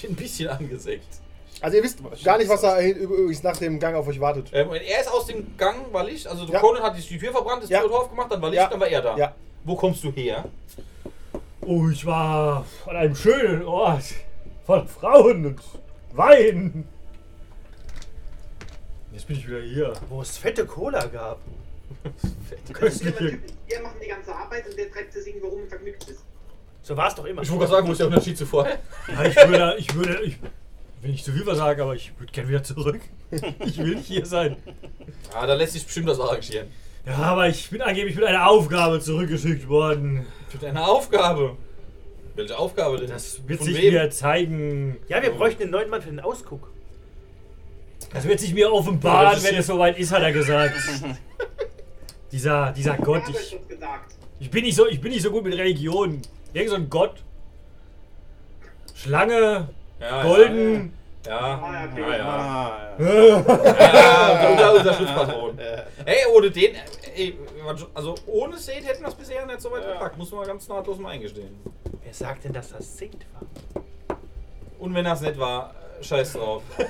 Ich 0.04 0.08
bin 0.08 0.16
ein 0.16 0.22
bisschen 0.22 0.48
angesägt. 0.50 1.06
Also 1.62 1.76
ihr 1.78 1.82
wisst 1.82 1.98
gar 2.22 2.36
nicht, 2.36 2.48
was 2.50 2.60
da 2.60 2.78
übrigens 2.82 3.42
nach 3.42 3.56
dem 3.56 3.78
Gang 3.78 3.96
auf 3.96 4.06
euch 4.06 4.20
wartet. 4.20 4.50
Ähm, 4.52 4.68
er 4.72 5.00
ist 5.00 5.10
aus 5.10 5.26
dem 5.26 5.56
Gang, 5.56 5.90
war 5.92 6.04
Licht. 6.04 6.26
Also 6.26 6.44
Ja. 6.44 6.58
Conan 6.58 6.82
hat 6.82 6.94
die 6.98 7.18
Tür 7.18 7.32
verbrannt, 7.32 7.62
ist 7.64 7.70
Ja. 7.70 7.80
Tür 7.80 7.92
aufgemacht, 8.00 8.30
dann 8.30 8.42
war 8.42 8.50
Licht, 8.50 8.60
Ja. 8.62 8.68
dann 8.68 8.80
war 8.80 8.88
er 8.88 9.00
da. 9.00 9.16
Ja. 9.16 9.34
Wo 9.64 9.74
kommst 9.76 10.04
du 10.04 10.10
her? 10.12 10.44
Oh, 11.62 11.88
ich 11.88 12.04
war 12.04 12.66
an 12.86 12.96
einem 12.96 13.16
schönen 13.16 13.64
Ort. 13.64 14.02
Von 14.66 14.86
Frauen 14.88 15.46
und 15.46 15.60
Wein. 16.12 16.86
Jetzt 19.12 19.26
bin 19.26 19.36
ich 19.38 19.48
wieder 19.48 19.62
hier. 19.62 19.92
Wo 20.10 20.20
es 20.20 20.36
fette 20.36 20.66
Cola 20.66 21.06
gab. 21.06 21.38
Köstliche. 22.74 23.38
Wir 23.66 23.80
machen 23.80 23.96
die 24.04 24.08
ganze 24.08 24.34
Arbeit 24.34 24.66
und 24.68 24.76
der 24.76 24.90
treibt 24.90 25.12
sich 25.14 25.26
irgendwo 25.28 25.48
rum 25.48 25.62
und 25.62 25.68
vergnügt 25.68 26.10
ist. 26.10 26.24
So 26.84 26.94
war 26.94 27.08
es 27.08 27.14
doch 27.14 27.25
immer. 27.25 27.40
Ich 27.40 27.50
wollte 27.50 27.60
gerade 27.64 27.76
sagen, 27.76 27.88
wo 27.88 27.92
ist 27.92 27.98
der 27.98 28.08
Unterschied 28.08 28.36
zu 28.36 28.44
vorher? 28.44 28.78
Ja, 29.08 29.25
ich 29.25 29.36
würde, 29.36 29.75
ich 29.78 29.94
würde, 29.94 30.20
ich 30.22 30.36
will 31.00 31.12
nicht 31.12 31.25
zu 31.25 31.32
viel 31.32 31.46
was 31.46 31.56
sagen, 31.56 31.81
aber 31.81 31.94
ich 31.94 32.12
würde 32.19 32.31
gerne 32.31 32.48
wieder 32.48 32.62
zurück. 32.62 33.00
Ich 33.64 33.78
will 33.78 33.96
nicht 33.96 34.06
hier 34.06 34.26
sein. 34.26 34.56
Ah, 35.34 35.46
da 35.46 35.54
lässt 35.54 35.72
sich 35.72 35.84
bestimmt 35.84 36.08
das 36.08 36.20
arrangieren. 36.20 36.69
Ja, 37.06 37.16
aber 37.16 37.48
ich 37.48 37.69
bin 37.70 37.81
angeblich 37.81 38.14
mit 38.14 38.25
einer 38.25 38.46
Aufgabe 38.46 39.00
zurückgeschickt 39.00 39.66
worden. 39.66 40.26
Für 40.48 40.58
deine 40.58 40.86
Aufgabe. 40.86 41.56
Welche 42.34 42.56
Aufgabe 42.56 42.98
denn? 42.98 43.08
Das 43.08 43.40
wird 43.48 43.58
Von 43.58 43.66
sich 43.66 43.82
wem? 43.82 43.94
mir 43.94 44.10
zeigen. 44.10 44.98
Ja, 45.08 45.22
wir 45.22 45.30
bräuchten 45.30 45.62
einen 45.62 45.72
neuen 45.72 45.90
Mann 45.90 46.02
für 46.02 46.10
den 46.10 46.20
Ausguck. 46.20 46.70
Das 48.12 48.25
wird 48.28 48.38
sich 48.40 48.54
mir 48.54 48.70
offenbaren, 48.70 49.42
wenn 49.42 49.56
es 49.56 49.66
soweit 49.66 49.98
ist, 49.98 50.12
hat 50.12 50.22
er 50.22 50.32
gesagt. 50.32 50.76
Dieser, 52.30 52.72
dieser 52.72 52.96
Gott, 52.96 53.22
ich, 53.30 53.56
ich, 54.40 54.50
bin 54.50 54.64
nicht 54.64 54.75
so, 54.75 54.88
ich 54.88 55.00
bin 55.00 55.12
nicht 55.12 55.22
so 55.22 55.30
gut 55.30 55.44
mit 55.44 55.56
Religion. 55.56 56.20
Irgend 56.54 56.70
so 56.70 56.76
ein 56.76 56.88
Gott. 56.88 57.22
Schlange, 58.94 59.68
Ja, 60.00 60.22
golden. 60.22 60.92
Ja, 61.26 61.38
Ah, 61.38 61.88
ja, 61.96 61.98
ja, 61.98 62.08
ja. 62.08 62.16
ja. 62.18 62.24
Ah, 62.28 62.94
ja 62.98 64.50
unser, 64.50 64.74
unser 64.78 64.92
Schutzpatron. 64.94 65.58
Ey, 66.04 66.16
ohne 66.34 66.50
den, 66.50 66.74
ey, 67.16 67.38
also 67.94 68.14
ohne 68.26 68.58
Seth 68.58 68.86
hätten 68.86 69.00
wir 69.02 69.08
es 69.08 69.14
bisher 69.14 69.44
nicht 69.46 69.60
so 69.60 69.70
weit 69.72 69.86
gepackt, 69.90 70.18
muss 70.18 70.30
man 70.30 70.40
mal 70.40 70.46
ganz 70.46 70.68
nahtlos 70.68 70.98
mal 70.98 71.10
eingestehen. 71.10 71.56
Wer 72.02 72.12
sagt 72.14 72.44
denn, 72.44 72.52
dass 72.52 72.70
das 72.72 72.98
Seth 72.98 73.26
war? 73.32 73.82
Und 74.78 74.94
wenn 74.94 75.06
das 75.06 75.22
nicht 75.22 75.38
war, 75.38 75.70
äh, 75.70 75.83
scheiß 76.04 76.34
drauf. 76.34 76.62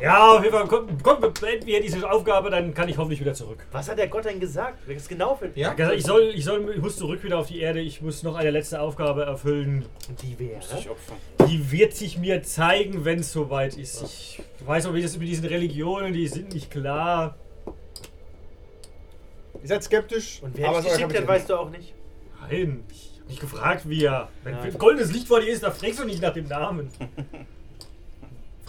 Ja, 0.00 0.32
auf 0.36 0.42
jeden 0.42 0.54
Fall, 0.56 0.66
komm, 0.66 0.86
komm, 1.02 1.20
beenden 1.20 1.66
wir 1.66 1.78
diese 1.82 2.10
Aufgabe, 2.10 2.48
dann 2.48 2.72
kann 2.72 2.88
ich 2.88 2.96
hoffentlich 2.96 3.20
wieder 3.20 3.34
zurück. 3.34 3.66
Was 3.70 3.90
hat 3.90 3.98
der 3.98 4.08
Gott 4.08 4.24
denn 4.24 4.40
gesagt? 4.40 4.88
Ist 4.88 5.10
genau 5.10 5.34
für 5.34 5.50
Ja? 5.54 5.74
Gesagt, 5.74 5.96
ich, 5.98 6.04
soll, 6.06 6.32
ich, 6.34 6.42
soll, 6.42 6.72
ich 6.74 6.80
muss 6.80 6.96
zurück 6.96 7.22
wieder 7.22 7.36
auf 7.38 7.48
die 7.48 7.60
Erde, 7.60 7.80
ich 7.80 8.00
muss 8.00 8.22
noch 8.22 8.34
eine 8.36 8.50
letzte 8.50 8.80
Aufgabe 8.80 9.24
erfüllen. 9.24 9.84
Die 10.22 10.38
wäre? 10.38 10.62
sich 10.62 10.88
opfern. 10.88 11.16
Die 11.50 11.70
wird 11.70 11.92
sich 11.94 12.16
mir 12.16 12.42
zeigen, 12.42 13.04
wenn 13.04 13.18
es 13.18 13.30
soweit 13.30 13.76
ist. 13.76 14.02
Ich 14.02 14.42
weiß 14.66 14.86
auch, 14.86 14.94
wie 14.94 15.02
das 15.02 15.18
mit 15.18 15.28
diesen 15.28 15.44
Religionen, 15.44 16.14
die 16.14 16.26
sind 16.28 16.54
nicht 16.54 16.70
klar. 16.70 17.36
Ihr 19.60 19.68
seid 19.68 19.84
skeptisch, 19.84 20.40
Und 20.42 20.56
wer 20.56 20.70
aber 20.70 20.80
dich 20.80 20.92
geschickt 20.92 21.14
hat, 21.14 21.28
weißt 21.28 21.50
du 21.50 21.56
auch 21.56 21.68
nicht. 21.68 21.92
Nein, 22.40 22.84
ich 22.90 23.18
hab 23.20 23.28
nicht 23.28 23.40
gefragt, 23.40 23.86
wie 23.86 24.04
er. 24.04 24.28
Wenn 24.44 24.54
Ja. 24.54 24.70
goldenes 24.78 25.12
Licht 25.12 25.28
vor 25.28 25.40
dir 25.40 25.52
ist, 25.52 25.62
da 25.62 25.70
fragst 25.70 25.98
du 26.00 26.04
nicht 26.06 26.22
nach 26.22 26.32
dem 26.32 26.48
Namen. 26.48 26.88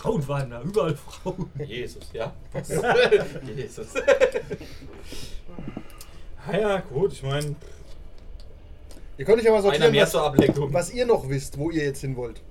Frauen 0.02 0.28
waren 0.28 0.50
da, 0.50 0.62
überall 0.64 0.96
Frauen. 0.96 1.52
Jesus, 1.64 2.10
ja. 2.12 2.34
Jesus. 3.56 3.90
ah 6.48 6.58
ja, 6.58 6.80
gut, 6.80 7.14
ich 7.14 7.24
meine, 7.24 7.56
Ihr 9.18 9.26
könnt 9.26 9.40
euch 9.44 9.48
aber 9.50 9.62
sortieren, 9.62 9.92
mehr 9.92 10.04
was, 10.04 10.12
zur 10.12 10.24
Ablenkung. 10.24 10.74
was 10.74 10.92
ihr 10.92 11.06
noch 11.06 11.30
wisst, 11.30 11.56
wo 11.60 11.70
ihr 11.70 11.84
jetzt 11.84 12.02
hin 12.02 12.16
wollt. 12.16 12.42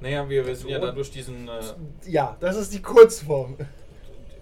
Naja, 0.00 0.26
wir, 0.26 0.46
wir 0.46 0.56
sind 0.56 0.70
ja 0.70 0.78
da 0.78 0.90
durch 0.92 1.10
diesen, 1.10 1.46
äh, 1.46 1.60
Ja, 2.06 2.34
das 2.40 2.56
ist 2.56 2.72
die 2.72 2.80
Kurzform. 2.80 3.56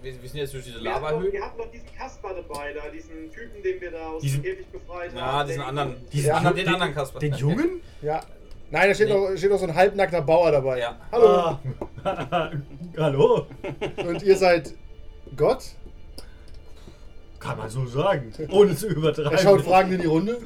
wir, 0.01 0.21
wir 0.21 0.29
sind 0.29 0.39
jetzt 0.39 0.53
durch 0.53 0.63
diese 0.63 0.77
noch, 0.77 0.85
Lavahöhle. 0.85 1.33
wir 1.33 1.41
hatten 1.43 1.57
noch 1.57 1.69
diesen 1.69 1.93
Kasper 1.93 2.33
dabei, 2.35 2.71
da 2.71 2.87
diesen 2.89 3.29
Typen, 3.33 3.61
den 3.61 3.81
wir 3.81 3.91
da 3.91 4.07
aus 4.07 4.21
Diesen- 4.21 4.41
dem 4.41 4.51
Käfig 4.53 4.67
befreit 4.67 5.13
Ja, 5.13 5.19
haben. 5.19 5.47
diesen 5.47 5.59
der- 5.59 5.67
anderen, 5.67 5.95
Diesen 6.13 6.27
Ja. 6.27 6.35
anderen, 6.37 6.55
den 6.55 6.65
den- 6.65 6.73
anderen 6.75 6.93
Kasper. 6.93 7.19
Den 7.19 7.33
Jungen? 7.33 7.81
Ja. 8.01 8.23
Nein, 8.71 8.87
da 8.89 8.93
steht, 8.93 9.09
Nee. 9.09 9.13
noch, 9.15 9.35
steht 9.37 9.49
noch 9.49 9.57
so 9.59 9.65
ein 9.65 9.73
halbnackter 9.75 10.21
Bauer 10.21 10.51
dabei. 10.51 10.79
Ja. 10.79 10.99
Hallo. 11.11 11.57
Ah, 12.03 12.51
Hallo? 12.97 13.47
Und 13.97 14.21
ihr 14.23 14.37
seid 14.37 14.73
Gott? 15.35 15.63
Kann 17.39 17.57
man 17.57 17.69
so 17.69 17.85
sagen, 17.87 18.31
ohne 18.49 18.75
zu 18.75 18.87
übertreiben. 18.87 19.31
Er 19.31 19.37
schaut 19.37 19.61
fragend 19.61 19.93
in 19.93 20.01
die 20.01 20.07
Runde. 20.07 20.37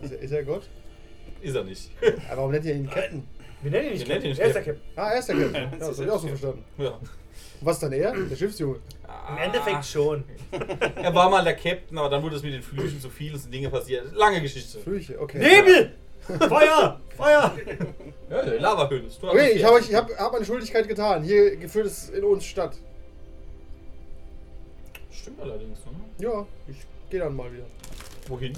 Ist 0.00 0.12
er, 0.12 0.18
ist 0.20 0.30
er 0.32 0.44
Gott? 0.44 0.62
Ist 1.42 1.54
er 1.56 1.64
nicht. 1.64 1.90
Aber 2.28 2.38
warum 2.38 2.52
nennt 2.52 2.64
ihr 2.64 2.74
ihn 2.74 2.88
Captain? 2.88 3.24
wir 3.62 3.70
nennen 3.70 3.86
ihn 3.88 3.92
nicht 3.94 4.08
Captain. 4.08 4.30
nicht 4.30 4.38
Er 4.40 4.46
ist 4.46 4.54
der 4.54 4.62
Captain. 4.62 4.82
Ah, 4.96 5.08
er 5.10 5.18
ist 5.18 5.28
der 5.28 5.36
Captain. 5.36 5.62
Ja, 5.64 5.70
das 5.78 5.98
hab 5.98 6.04
ich 6.06 6.10
auch 6.10 6.20
so 6.20 6.28
verstanden. 6.28 6.64
Ja. 6.78 6.88
Und 6.90 7.00
was 7.62 7.76
ist 7.76 7.82
dann 7.82 7.92
er? 7.92 8.12
Der 8.12 8.36
Schiffsjunge. 8.36 8.76
Im 9.28 9.38
Endeffekt 9.38 9.84
schon. 9.86 10.24
Er 11.02 11.14
war 11.14 11.28
mal 11.28 11.42
der 11.42 11.54
Captain, 11.56 11.98
aber 11.98 12.08
dann 12.08 12.22
wurde 12.22 12.36
es 12.36 12.42
mit 12.42 12.52
den 12.54 12.62
Flüchen 12.62 13.00
zu 13.00 13.10
viel, 13.10 13.34
es 13.34 13.42
sind 13.42 13.52
Dinge 13.52 13.68
passiert. 13.68 14.14
Lange 14.14 14.40
Geschichte. 14.40 14.78
Flüche, 14.78 15.20
okay. 15.20 15.38
Nebel! 15.38 15.92
Feuer! 16.26 17.00
Feuer! 17.16 17.56
Ja, 18.28 18.42
der 18.42 18.60
Lavahöhle. 18.60 19.06
ist 19.06 19.22
nur 19.22 19.32
Okay, 19.32 19.40
alles 19.40 19.56
ich 19.56 19.64
habe 19.64 19.80
ich 19.80 19.94
hab, 19.94 20.18
hab 20.18 20.32
meine 20.32 20.44
Schuldigkeit 20.44 20.88
getan. 20.88 21.22
Hier 21.22 21.56
geführt 21.56 21.86
es 21.86 22.10
in 22.10 22.24
uns 22.24 22.44
statt. 22.44 22.76
Stimmt 25.10 25.40
allerdings, 25.40 25.78
ne? 25.86 26.24
Ja, 26.26 26.46
ich 26.68 26.78
gehe 27.10 27.20
dann 27.20 27.34
mal 27.34 27.52
wieder. 27.52 27.66
Wohin? 28.28 28.52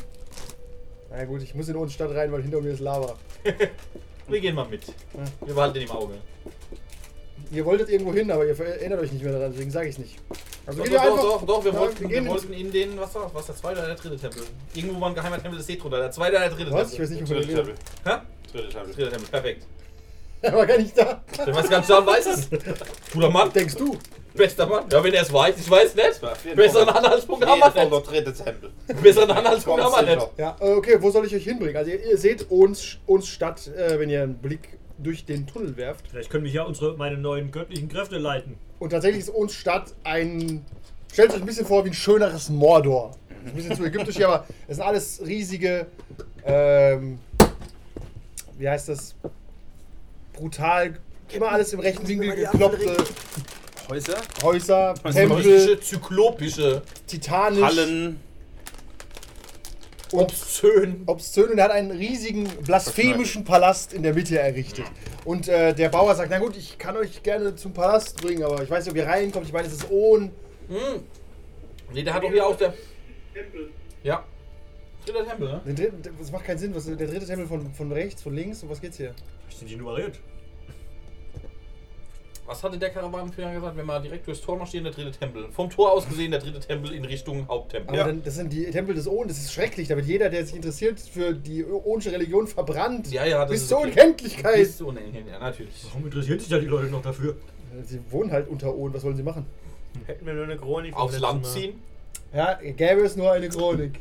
Na 1.10 1.25
gut, 1.25 1.42
ich 1.42 1.54
muss 1.54 1.68
in 1.68 1.76
unsere 1.76 1.94
Stadt 1.94 2.16
rein, 2.16 2.32
weil 2.32 2.42
hinter 2.42 2.60
mir 2.60 2.70
ist 2.70 2.80
Lava. 2.80 3.16
Wir 4.28 4.40
gehen 4.40 4.54
mal 4.54 4.68
mit. 4.68 4.82
Wir 5.44 5.54
behalten 5.54 5.75
den 5.75 5.84
im 5.84 5.90
Auge. 5.90 6.14
Ihr 7.50 7.64
wolltet 7.64 7.88
irgendwo 7.88 8.12
hin, 8.12 8.31
aber 8.31 8.45
ihr 8.47 8.59
erinnert 8.59 9.00
euch 9.00 9.12
nicht 9.12 9.25
mehr 9.25 9.33
daran, 9.33 9.52
deswegen 9.52 9.71
sage 9.71 9.88
ich 9.88 9.95
es 9.95 9.99
nicht. 9.99 10.17
Also 10.67 10.78
Doch, 10.78 10.85
geht 10.85 10.93
ihr 10.93 10.99
doch, 10.99 11.05
einfach. 11.07 11.23
doch, 11.23 11.47
doch, 11.47 11.64
wir 11.64 11.73
Ja, 11.73 11.78
wollten, 11.81 12.00
wir 12.11 12.25
wir 12.25 12.26
wollten 12.31 12.52
in 12.52 12.71
den, 12.71 13.00
was 13.00 13.14
war 13.14 13.31
was 13.35 13.47
der 13.47 13.57
zweite 13.57 13.78
oder 13.78 13.87
der 13.88 13.97
dritte 13.97 14.17
Tempel? 14.19 14.43
Irgendwo 14.75 15.00
war 15.00 15.09
ein 15.09 15.14
geheimer 15.14 15.40
Tempel, 15.40 15.57
das 15.57 15.64
steht 15.64 15.83
drunter. 15.83 15.99
Der 15.99 16.11
zweite 16.11 16.37
oder 16.37 16.49
der 16.49 16.57
dritte 16.57 16.71
Was? 16.73 16.93
Ich 16.93 17.00
weiß 17.00 17.09
Tempel? 17.09 17.37
nicht, 17.38 17.49
wovon 17.49 17.57
ihr 17.57 17.64
Dritte. 17.64 17.75
Tabelle. 18.05 18.23
Hä? 18.23 18.52
Dritte 18.52 18.69
Tabelle. 18.69 18.95
Dritter 18.95 19.11
Tempel, 19.11 19.28
perfekt. 19.31 19.67
Er 20.40 20.52
war 20.52 20.67
gar 20.67 20.78
nicht 20.78 20.97
da. 20.97 21.21
Der 21.45 21.52
weiß 21.52 21.69
ganz 21.69 21.88
John 21.88 22.07
weiß 22.07 22.26
es. 22.26 22.49
Guter 23.12 23.28
Mann, 23.28 23.52
Denkst 23.52 23.75
du? 23.75 23.99
bester 24.35 24.67
Mann. 24.67 24.85
Ja, 24.88 25.02
wenn 25.02 25.12
er 25.12 25.23
es 25.23 25.33
weiß, 25.33 25.57
ich 25.59 25.69
weiß 25.69 25.97
nicht. 25.97 26.55
Besseren 26.55 26.88
Anhaltspunkt 26.90 27.45
haben 27.45 27.59
wir 27.59 27.67
nicht. 27.67 27.76
der 27.93 28.00
dritte 28.23 28.45
Tempel. 28.45 28.71
Besseren 29.02 29.33
Anhaltspunkt 29.33 29.83
haben 29.83 30.07
wir 30.07 30.14
nicht. 30.14 30.28
Ja, 30.37 30.57
äh, 30.61 30.75
okay, 30.75 30.97
wo 31.00 31.11
soll 31.11 31.26
ich 31.26 31.35
euch 31.35 31.43
hinbringen? 31.43 31.76
Also 31.76 31.90
ihr, 31.90 32.05
ihr 32.07 32.17
seht 32.17 32.49
uns, 32.52 32.99
uns 33.07 33.26
Stadt, 33.26 33.67
äh, 33.67 33.99
wenn 33.99 34.11
ihr 34.11 34.23
einen 34.23 34.38
Blick 34.38 34.78
durch 34.99 35.25
den 35.25 35.47
Tunnel 35.47 35.76
werft. 35.76 36.09
Vielleicht 36.09 36.31
können 36.31 36.45
mich 36.45 36.52
ja 36.52 36.64
unsere, 36.64 36.97
meine 36.97 37.17
neuen 37.17 37.50
göttlichen 37.50 37.88
Kräfte 37.88 38.19
leiten. 38.19 38.57
Und 38.78 38.90
tatsächlich 38.90 39.21
ist 39.21 39.31
uns 39.31 39.55
Stadt 39.55 39.95
ein. 40.05 40.64
Stellt 41.12 41.31
euch 41.31 41.40
ein 41.40 41.47
bisschen 41.47 41.67
vor 41.67 41.85
wie 41.85 41.90
ein 41.90 41.95
schöneres 41.95 42.50
Mordor. 42.50 43.17
Ein 43.45 43.55
bisschen 43.55 43.76
zu 43.76 43.85
ägyptisch 43.85 44.17
hier, 44.17 44.28
aber 44.28 44.47
es 44.67 44.76
sind 44.76 44.87
alles 44.87 45.23
riesige. 45.25 45.87
Ähm, 46.45 47.19
wie 48.59 48.69
heißt 48.69 48.88
das? 48.88 49.14
Brutal. 50.33 50.99
Immer 51.33 51.50
alles 51.52 51.73
im 51.73 51.81
rechten 51.81 52.07
Winkel 52.07 52.35
gekloppte 52.35 52.97
Häuser, 53.90 54.17
Häuser, 54.43 54.95
Tempel, 55.02 55.38
Mystische, 55.38 55.81
zyklopische, 55.81 56.83
titanisch, 57.07 57.62
Hallen. 57.62 58.21
Obszön. 60.12 61.03
obszön 61.07 61.50
und 61.50 61.59
er 61.59 61.65
hat 61.65 61.71
einen 61.71 61.91
riesigen 61.91 62.45
blasphemischen 62.65 63.45
Palast 63.45 63.93
in 63.93 64.03
der 64.03 64.15
Mitte 64.15 64.38
errichtet. 64.38 64.87
Und 65.25 65.49
äh, 65.49 65.75
der 65.75 65.88
Bauer 65.88 66.15
sagt, 66.15 66.31
na 66.31 66.38
gut, 66.38 66.57
ich 66.57 66.79
kann 66.79 66.97
euch 66.97 67.23
gerne 67.23 67.55
zum 67.57 67.73
Palast 67.73 68.21
bringen, 68.23 68.43
aber 68.43 68.62
ich 68.62 68.71
weiß 68.71 68.85
nicht, 68.85 68.93
ob 68.93 68.97
ihr 68.97 69.07
reinkommt. 69.07 69.47
Ich 69.47 69.53
meine, 69.53 69.67
es 69.67 69.75
ist 69.75 69.91
Ohn. 69.91 70.31
Hm. 70.69 71.03
Nee, 71.93 72.03
der 72.03 72.15
hat 72.15 72.23
doch 72.23 72.31
hier 72.31 72.47
auch 72.47 72.57
der. 72.57 72.75
Tempel. 73.33 73.71
Ja. 74.03 74.25
Dritter 75.05 75.27
Tempel, 75.27 75.49
ne? 75.49 75.61
Den 75.67 75.77
dritten, 75.77 76.03
das 76.19 76.33
macht 76.33 76.45
keinen 76.45 76.59
Sinn. 76.59 76.75
Was, 76.75 76.85
der 76.85 76.97
dritte 76.97 77.27
Tempel 77.27 77.47
von, 77.47 77.73
von 77.73 77.93
rechts, 77.93 78.23
von 78.23 78.35
links. 78.35 78.62
Und 78.62 78.71
was 78.71 78.81
geht's 78.81 78.97
hier? 78.97 79.15
Sind 79.49 79.71
die 79.71 79.77
nummeriert? 79.77 80.19
Was 82.49 82.64
hatte 82.64 82.78
der 82.78 82.88
Karawanenführer 82.88 83.52
gesagt, 83.52 83.76
wenn 83.76 83.85
wir 83.85 84.00
direkt 84.00 84.26
durchs 84.26 84.40
Tor 84.40 84.57
marschieren, 84.57 84.85
der 84.85 84.95
dritte 84.95 85.11
Tempel? 85.11 85.49
Vom 85.52 85.69
Tor 85.69 85.93
aus 85.93 86.09
gesehen 86.09 86.31
der 86.31 86.40
dritte 86.40 86.61
Tempel 86.61 86.93
in 86.95 87.05
Richtung 87.05 87.47
Haupttempel. 87.47 87.95
Aber 87.95 88.09
dann, 88.09 88.23
das 88.25 88.37
sind 88.37 88.50
die 88.50 88.64
Tempel 88.71 88.95
des 88.95 89.07
Ohn. 89.07 89.28
Das 89.28 89.37
ist 89.37 89.52
schrecklich. 89.52 89.88
Da 89.88 89.97
wird 89.97 90.07
jeder, 90.07 90.31
der 90.31 90.47
sich 90.47 90.57
interessiert 90.57 90.99
für 90.99 91.35
die 91.35 91.62
ohnische 91.62 92.11
Religion, 92.11 92.47
verbrannt. 92.47 93.12
Ja, 93.12 93.26
ja, 93.26 93.43
das 93.43 93.50
Bis 93.50 93.62
ist 93.62 93.69
zur 93.69 93.81
okay. 93.81 93.88
Unkenntlichkeit. 93.88 94.57
Bis 94.57 94.78
zur 94.78 94.88
Unendlichkeit, 94.88 95.31
ja, 95.31 95.38
natürlich. 95.38 95.85
Warum 95.88 96.07
interessieren 96.07 96.38
sich 96.38 96.49
da 96.49 96.59
die 96.59 96.67
Leute 96.67 96.87
noch 96.87 97.02
dafür? 97.02 97.37
Sie 97.85 98.00
wohnen 98.09 98.33
halt 98.33 98.49
unter 98.49 98.75
Ohn. 98.75 98.95
Was 98.95 99.05
wollen 99.05 99.17
sie 99.17 99.23
machen? 99.23 99.45
Hätten 100.07 100.25
wir 100.25 100.33
nur 100.33 100.45
eine 100.45 100.57
Chronik 100.57 100.97
Aufs 100.97 101.19
Land 101.19 101.45
ziehen. 101.45 101.78
Ja, 102.33 102.55
gäbe 102.55 103.02
es 103.02 103.14
nur 103.14 103.31
eine 103.31 103.50
Chronik. 103.50 104.00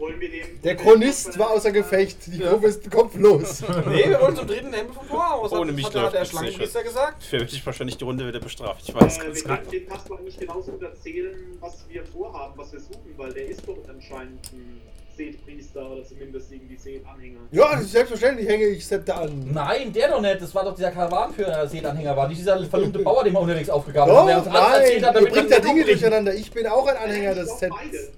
Wollen 0.00 0.18
wir 0.18 0.30
den. 0.30 0.60
Der 0.62 0.76
Chronist 0.76 1.38
war 1.38 1.50
außer 1.50 1.70
Gefecht. 1.72 2.16
Die 2.26 2.38
Gruppe 2.38 2.66
ist 2.68 2.90
kopflos. 2.90 3.62
Nee, 3.86 4.08
wir 4.08 4.20
wollen 4.20 4.34
zum 4.34 4.46
dritten 4.46 4.72
Tempel 4.72 4.94
vom 4.94 5.06
Tor 5.08 5.34
aus. 5.34 5.52
Ohne 5.52 5.68
hat, 5.70 5.76
mich 5.76 5.84
hat, 5.84 5.94
der- 5.94 6.00
hat 6.00 6.04
läuft 6.04 6.14
der 6.14 6.20
das 6.22 6.30
Schlangenpriester 6.30 6.82
gesagt. 6.82 7.22
Dafür 7.22 7.40
werde 7.40 7.52
ich 7.54 7.66
wahrscheinlich 7.66 7.96
die 7.98 8.04
Runde 8.04 8.26
wieder 8.26 8.40
bestraft. 8.40 8.82
Ich 8.88 8.94
weiß 8.94 9.18
Äh, 9.18 9.20
ganz 9.24 9.36
wir 9.36 9.42
genau. 9.42 9.56
können 9.56 9.70
dem 9.70 9.86
Pastor 9.86 10.18
eigentlich 10.18 10.38
genauso 10.38 10.72
gut 10.72 10.82
erzählen, 10.82 11.36
was 11.60 11.84
wir 11.88 12.04
vorhaben, 12.04 12.52
was 12.56 12.72
wir 12.72 12.80
suchen, 12.80 13.14
weil 13.16 13.32
der 13.32 13.46
ist 13.48 13.62
doch 13.68 13.76
anscheinend 13.88 14.40
ein 14.52 14.80
Seth-Priester 15.16 15.90
oder 15.90 16.04
zumindest 16.04 16.50
irgendwie 16.50 16.76
Seth-Anhänger. 16.78 17.40
Ja, 17.52 17.72
das 17.72 17.82
ist 17.82 17.92
selbstverständlich 17.92 18.48
hänge 18.48 18.64
ich 18.68 18.86
Septa 18.86 19.14
an. 19.20 19.50
Nein, 19.52 19.92
der 19.92 20.08
doch 20.08 20.20
nicht. 20.22 20.40
Das 20.40 20.54
war 20.54 20.64
doch 20.64 20.74
dieser 20.74 20.90
Karawanenführer, 20.92 21.50
der 21.50 21.68
Seetanhänger 21.68 22.16
war. 22.16 22.26
Nicht 22.28 22.40
dieser 22.40 22.64
verlumpte 22.64 23.00
Bauer, 23.00 23.22
den 23.24 23.34
wir 23.34 23.40
unterwegs 23.40 23.68
aufgegaben 23.68 24.10
Doch, 24.10 24.18
haben. 24.20 24.30
alles 24.30 24.46
nein, 24.46 24.54
hat, 24.54 24.90
ihr 24.90 25.00
damit 25.02 25.24
wir 25.24 25.30
bringt 25.30 25.50
da 25.52 25.58
Dinge 25.58 25.84
durcheinander. 25.84 26.34
Ich 26.34 26.50
bin 26.50 26.66
auch 26.66 26.86
ein 26.86 26.96
Anhänger 26.96 27.32
Äh, 27.32 27.34
des 27.34 27.48
doch 27.48 27.60
beide. 27.68 28.08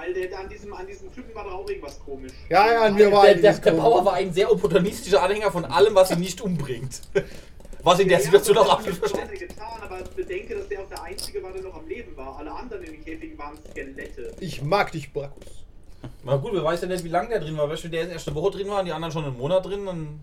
Weil 0.00 0.14
der 0.14 0.38
an 0.38 0.48
diesem, 0.48 0.72
an 0.72 0.86
diesem 0.86 1.12
Typen 1.14 1.34
war 1.34 1.44
doch 1.44 1.52
auch 1.52 1.68
irgendwas 1.68 1.98
komisch. 2.00 2.32
Ja, 2.48 2.72
ja, 2.72 2.82
an 2.84 2.94
mir 2.94 3.12
war 3.12 3.24
Der, 3.24 3.34
der, 3.34 3.52
der. 3.52 3.72
Bauer 3.72 4.04
war 4.04 4.14
ein 4.14 4.32
sehr 4.32 4.50
opportunistischer 4.50 5.22
Anhänger 5.22 5.50
von 5.50 5.64
allem, 5.64 5.94
was 5.94 6.10
ihn 6.10 6.20
nicht 6.20 6.40
umbringt. 6.40 7.02
Was 7.82 7.98
in 7.98 8.08
der 8.08 8.20
Situation 8.20 8.58
auch 8.58 8.68
absolut 8.74 8.98
verständlich 8.98 9.42
er 9.42 9.48
getan, 9.48 9.80
aber 9.82 9.98
bedenke, 10.14 10.54
dass 10.54 10.68
der 10.68 10.80
auch 10.80 10.88
der 10.88 11.02
Einzige 11.02 11.42
war, 11.42 11.52
der 11.52 11.62
noch 11.62 11.74
am 11.74 11.86
Leben 11.86 12.16
war. 12.16 12.38
Alle 12.38 12.52
anderen 12.52 12.82
in 12.84 12.92
den 12.92 13.04
Käfigen 13.04 13.38
waren 13.38 13.58
Skelette. 13.70 14.34
Ich 14.40 14.62
mag 14.62 14.92
dich, 14.92 15.12
Brakus. 15.12 15.64
Na 16.24 16.36
gut, 16.36 16.52
wir 16.52 16.64
wissen 16.64 16.88
ja 16.88 16.94
nicht, 16.94 17.04
wie 17.04 17.08
lange 17.08 17.28
der 17.30 17.40
drin 17.40 17.56
war. 17.56 17.68
Weißt 17.68 17.84
du, 17.84 17.88
der 17.88 18.02
ist 18.02 18.10
erst 18.12 18.28
eine 18.28 18.36
Woche 18.36 18.52
drin 18.52 18.68
war 18.68 18.80
und 18.80 18.86
die 18.86 18.92
anderen 18.92 19.12
schon 19.12 19.24
einen 19.24 19.36
Monat 19.36 19.64
drin. 19.64 19.86
Dann, 19.86 20.20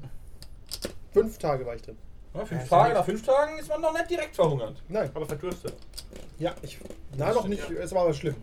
Fünf 1.14 1.38
Tage 1.38 1.66
war 1.66 1.76
ich 1.76 1.82
drin. 1.82 1.98
ja, 2.34 2.46
fünf 2.46 2.68
Tage, 2.70 2.94
nach 2.94 3.06
fünf 3.06 3.24
Tagen 3.26 3.58
ist 3.60 3.70
man 3.70 3.82
noch 3.82 3.94
nicht 3.94 4.10
direkt 4.10 4.36
verhungert. 4.36 4.82
Nein. 4.88 5.10
Aber 5.14 5.26
verdurstet. 5.26 5.74
Ja, 6.40 6.54
ich. 6.62 6.78
Na, 7.16 7.34
noch 7.34 7.48
nicht. 7.48 7.70
Es 7.72 7.92
war 7.94 8.04
aber 8.04 8.14
schlimm. 8.14 8.36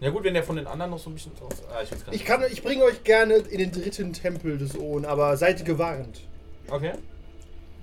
Ja 0.00 0.10
gut, 0.10 0.22
wenn 0.24 0.34
der 0.34 0.44
von 0.44 0.56
den 0.56 0.66
anderen 0.66 0.92
noch 0.92 0.98
so 0.98 1.10
ein 1.10 1.14
bisschen 1.14 1.34
draus. 1.36 1.54
Ah, 1.72 1.82
ich, 1.82 1.90
Ich, 2.14 2.24
kann, 2.24 2.42
ich 2.50 2.62
bringe 2.62 2.84
euch 2.84 3.02
gerne 3.02 3.34
in 3.34 3.58
den 3.58 3.72
dritten 3.72 4.12
Tempel 4.12 4.56
des 4.56 4.78
Ohn, 4.78 5.04
aber 5.04 5.36
seid 5.36 5.64
gewarnt. 5.64 6.20
Okay. 6.70 6.92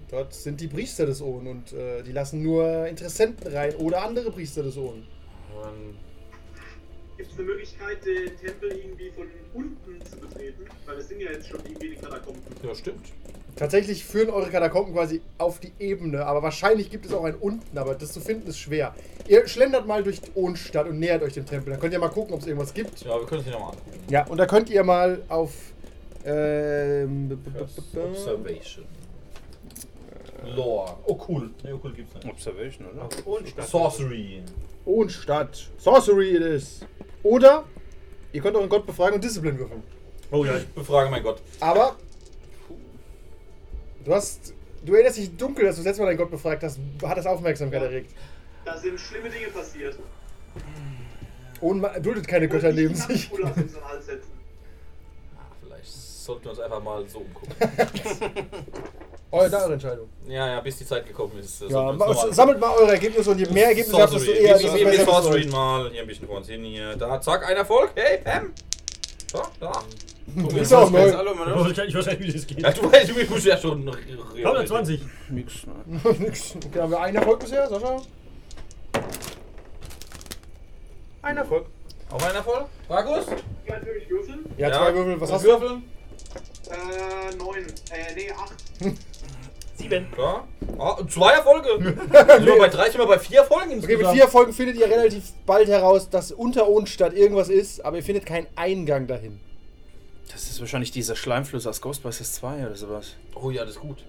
Dort 0.10 0.34
sind 0.34 0.62
die 0.62 0.68
Priester 0.68 1.06
des 1.06 1.22
Ohn 1.22 1.48
und 1.48 1.74
äh, 1.74 2.04
die 2.04 2.14
lassen 2.14 2.42
nur 2.42 2.88
Interessenten 2.88 3.52
rein 3.52 3.76
oder 3.76 4.04
andere 4.04 4.32
Priester 4.32 4.64
des 4.64 4.78
Ohn. 4.78 5.06
Ähm, 5.62 5.98
Gibt 7.18 7.32
es 7.32 7.38
eine 7.38 7.48
Möglichkeit, 7.48 8.06
den 8.06 8.38
Tempel 8.38 8.72
irgendwie 8.72 9.10
von 9.12 9.28
unten 9.54 10.06
zu 10.06 10.18
betreten? 10.18 10.66
Weil 10.86 10.98
es 10.98 11.08
sind 11.08 11.22
ja 11.22 11.32
jetzt 11.32 11.48
schon 11.48 11.60
irgendwie 11.64 11.90
die 11.90 11.96
Katakomben. 11.96 12.42
ja, 12.62 12.76
stimmt. 12.76 13.06
Tatsächlich 13.56 14.04
führen 14.04 14.30
eure 14.30 14.50
Katakomben 14.50 14.94
quasi 14.94 15.22
auf 15.38 15.62
die 15.62 15.72
Ebene, 15.80 16.26
aber 16.26 16.44
wahrscheinlich 16.44 16.90
gibt 16.90 17.06
es 17.06 17.14
auch 17.14 17.24
einen 17.24 17.38
unten, 17.38 17.78
aber 17.78 17.96
das 17.96 18.12
zu 18.12 18.20
finden 18.20 18.50
ist 18.50 18.60
schwer. 18.60 18.94
Ihr 19.30 19.48
schlendert 19.48 19.88
mal 19.88 20.04
durch 20.04 20.20
die 20.20 20.32
Ohnstadt 20.36 20.88
und 20.88 21.00
nähert 21.00 21.24
euch 21.24 21.34
dem 21.34 21.46
Tempel. 21.46 21.72
Dann 21.72 21.80
könnt 21.80 21.94
ihr 21.94 22.00
mal 22.00 22.10
gucken, 22.10 22.34
ob 22.34 22.42
es 22.42 22.48
irgendwas 22.48 22.74
gibt. 22.74 23.00
Ja, 23.06 23.18
wir 23.18 23.26
können 23.26 23.40
es 23.40 23.48
hier 23.48 23.54
nochmal 23.54 23.70
angucken. 23.70 24.04
Ja, 24.10 24.28
und 24.28 24.38
da 24.38 24.46
könnt 24.46 24.70
ihr 24.70 24.84
mal 24.84 25.22
auf. 25.30 25.54
Ähm, 26.26 27.40
Observation. 27.58 28.86
Lore. 30.44 30.98
Oh 31.06 31.18
cool. 31.30 31.50
Ne, 31.64 31.74
oh 31.74 31.80
cool 31.84 31.94
gibt's 31.94 32.14
nicht. 32.16 32.28
Observation, 32.28 32.88
oder? 32.88 33.08
Und 33.26 33.48
Stadt. 33.48 33.70
Sorcery. 34.86 34.98
Ohnstadt. 35.02 35.70
Sorcery 35.78 36.36
it 36.36 36.42
is. 36.42 36.82
Oder 37.24 37.66
ihr 38.32 38.42
könnt 38.42 38.56
euren 38.56 38.70
Gott 38.70 38.86
befragen 38.86 39.16
und 39.16 39.24
Disziplin 39.24 39.58
würfeln. 39.58 39.84
Oh 40.32 40.46
ja, 40.46 40.58
Ich 40.58 40.68
befrage 40.68 41.10
mein 41.10 41.24
Gott. 41.24 41.42
Aber 41.60 41.96
du 44.04 44.14
hast. 44.14 44.54
Du 44.84 44.94
erinnerst 44.94 45.18
dich 45.18 45.36
dunkel, 45.36 45.66
dass 45.66 45.76
du 45.78 45.80
das 45.80 45.88
letzte 45.88 46.04
Mal 46.04 46.10
deinen 46.10 46.18
Gott 46.18 46.30
befragt 46.30 46.62
hast, 46.62 46.80
hat 47.04 47.18
das 47.18 47.26
Aufmerksamkeit 47.26 47.82
Ja. 47.82 47.88
erregt. 47.88 48.12
Da 48.64 48.78
sind 48.78 49.00
schlimme 49.00 49.30
Dinge 49.30 49.48
passiert. 49.48 49.98
Und 51.62 51.82
man 51.82 52.02
duldet 52.04 52.28
keine 52.28 52.48
Götter 52.48 52.70
Und 52.70 52.78
ich 52.78 52.84
neben 52.84 52.96
sich. 52.96 53.32
Ah, 53.34 53.52
vielleicht 55.64 55.92
sollten 55.92 56.44
wir 56.44 56.52
uns 56.52 56.60
einfach 56.60 56.84
mal 56.84 57.08
so 57.08 57.20
umgucken. 57.20 57.54
Eure, 59.32 59.54
eure 59.58 59.74
Entscheidung. 59.74 60.08
ja, 60.28 60.48
ja, 60.48 60.60
bis 60.62 60.78
die 60.78 60.86
Zeit 60.86 61.06
gekommen 61.08 61.38
ist. 61.40 61.62
Ja, 61.62 61.68
sollten 61.70 61.86
wir 61.86 61.90
uns 61.92 62.00
ma- 62.00 62.06
nochmal- 62.08 62.34
sammelt 62.34 62.60
mal 62.60 62.76
eure 62.78 62.92
Ergebnisse 62.92 63.32
und 63.32 63.40
je 63.40 63.46
mehr 63.48 63.68
Ergebnisse 63.68 63.98
ihr 63.98 64.04
habt, 64.04 64.14
desto 64.14 64.32
eher. 64.32 64.60
Wir, 64.60 64.74
wir 64.76 64.86
besser 64.86 65.06
Sorcery 65.06 65.46
mal 65.48 65.90
hier 65.92 66.02
ein 66.02 66.08
bisschen 66.08 66.28
vor 66.28 66.38
uns 66.38 66.48
hin 66.48 66.64
hier. 66.64 66.96
Da, 66.96 67.20
zack, 67.20 67.46
ein 67.50 67.58
Erfolg. 67.58 67.92
Hey, 67.96 68.20
Pam. 68.24 68.54
So, 69.32 69.42
da. 69.60 69.72
Guck 70.42 70.54
Ist 70.58 70.72
mal. 70.72 70.84
auch 70.84 70.90
neu. 70.92 71.12
Hallo, 71.14 71.32
ich 71.34 71.38
Mann. 71.38 71.48
weiß 71.66 71.76
gar 71.76 71.84
nicht, 71.86 71.90
ich 71.90 71.96
weiß 71.96 72.06
nicht, 72.08 72.20
wie 72.22 72.32
das 72.34 72.48
geht. 72.48 72.60
Ja, 72.62 72.72
du 72.72 72.92
weißt, 72.92 73.10
du 73.10 73.34
musst 73.34 73.46
ja 73.46 73.58
schon. 73.58 73.90
120. 74.36 75.02
Nix, 75.30 75.54
ne? 75.68 76.00
Nix. 76.20 76.56
Okay, 76.56 76.80
haben 76.80 76.92
wir 76.92 77.02
einen 77.02 77.18
Erfolg 77.18 77.40
bisher, 77.40 77.68
Sascha? 77.68 78.02
Ein 81.22 81.38
Erfolg. 81.38 81.66
Auch 82.12 82.22
ein 82.24 82.36
Erfolg? 82.36 82.66
Markus? 82.88 83.26
Ja, 83.68 83.74
natürlich 83.80 84.10
würfeln. 84.10 84.46
Ja, 84.58 84.72
zwei 84.72 84.94
Würfel. 84.94 85.20
Was 85.22 85.32
hast 85.32 85.44
du? 85.44 85.48
Würfeln? 85.50 85.84
Äh, 86.70 87.36
neun. 87.36 87.58
Äh, 87.92 88.16
nee, 88.16 88.32
acht. 88.32 88.54
Sieben. 89.76 90.08
Ja. 90.18 90.44
Ah, 90.80 90.98
zwei 91.10 91.34
Erfolge. 91.34 91.68
Sind 91.84 92.46
wir 92.46 92.58
bei 92.58 92.70
drei, 92.70 92.90
sind 92.90 93.00
wir 93.00 93.08
bei 93.08 93.20
vier 93.20 93.40
Erfolgen 93.40 93.66
Okay, 93.72 93.76
mit 93.82 93.90
insgesamt. 93.90 94.16
vier 94.18 94.28
Folgen 94.28 94.54
findet 94.54 94.78
ihr 94.78 94.86
relativ 94.88 95.34
bald 95.46 95.68
heraus, 95.68 96.10
dass 96.10 96.32
unter 96.32 96.68
Ohnstadt 96.68 97.14
irgendwas 97.14 97.50
ist, 97.50 97.84
aber 97.84 97.98
ihr 97.98 98.04
findet 98.04 98.26
keinen 98.26 98.48
Eingang 98.56 99.06
dahin. 99.08 99.40
Das 100.32 100.44
ist 100.46 100.60
wahrscheinlich 100.60 100.92
dieser 100.92 101.16
Schleimfluss 101.16 101.68
aus 101.68 101.82
Ghostbusters 101.82 102.34
2 102.36 102.66
oder 102.66 102.76
sowas. 102.76 103.14
Oh 103.36 103.52
ja, 103.52 103.64
das 103.64 103.76
ist 103.76 103.80
gut. 103.82 104.04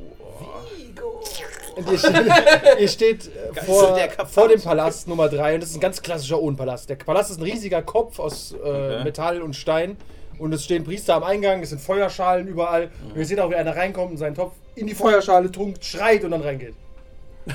Und 1.77 1.91
ihr 1.91 1.99
steht, 1.99 2.27
ihr 2.81 2.89
steht 2.89 3.31
äh, 3.55 3.65
vor, 3.65 3.95
der 3.95 4.11
vor 4.27 4.49
dem 4.49 4.61
Palast 4.61 5.09
Nummer 5.09 5.29
3 5.29 5.55
und 5.55 5.61
das 5.63 5.71
ist 5.71 5.77
ein 5.77 5.81
ganz 5.81 6.01
klassischer 6.03 6.41
Ohnpalast. 6.41 6.89
Der 6.89 6.97
Palast 6.97 7.31
ist 7.31 7.37
ein 7.39 7.43
riesiger 7.43 7.83
Kopf 7.83 8.19
aus 8.19 8.53
äh, 8.53 8.57
Okay. 8.57 9.05
Metall 9.05 9.43
und 9.43 9.55
Stein 9.55 9.97
und 10.39 10.53
es 10.53 10.65
stehen 10.65 10.85
Priester 10.85 11.15
am 11.15 11.25
Eingang, 11.25 11.63
es 11.63 11.71
sind 11.71 11.81
Feuerschalen 11.81 12.47
überall. 12.49 12.91
Und 13.11 13.17
ihr 13.17 13.25
seht 13.27 13.41
auch, 13.41 13.51
wie 13.51 13.55
einer 13.57 13.75
reinkommt 13.77 14.11
und 14.13 14.17
seinen 14.19 14.35
Topf 14.35 14.53
in 14.75 14.87
die 14.87 14.95
Feuerschale 14.95 15.51
tunkt, 15.51 15.85
schreit 15.85 16.25
und 16.25 16.31
dann 16.33 16.43
reingeht. 16.43 16.75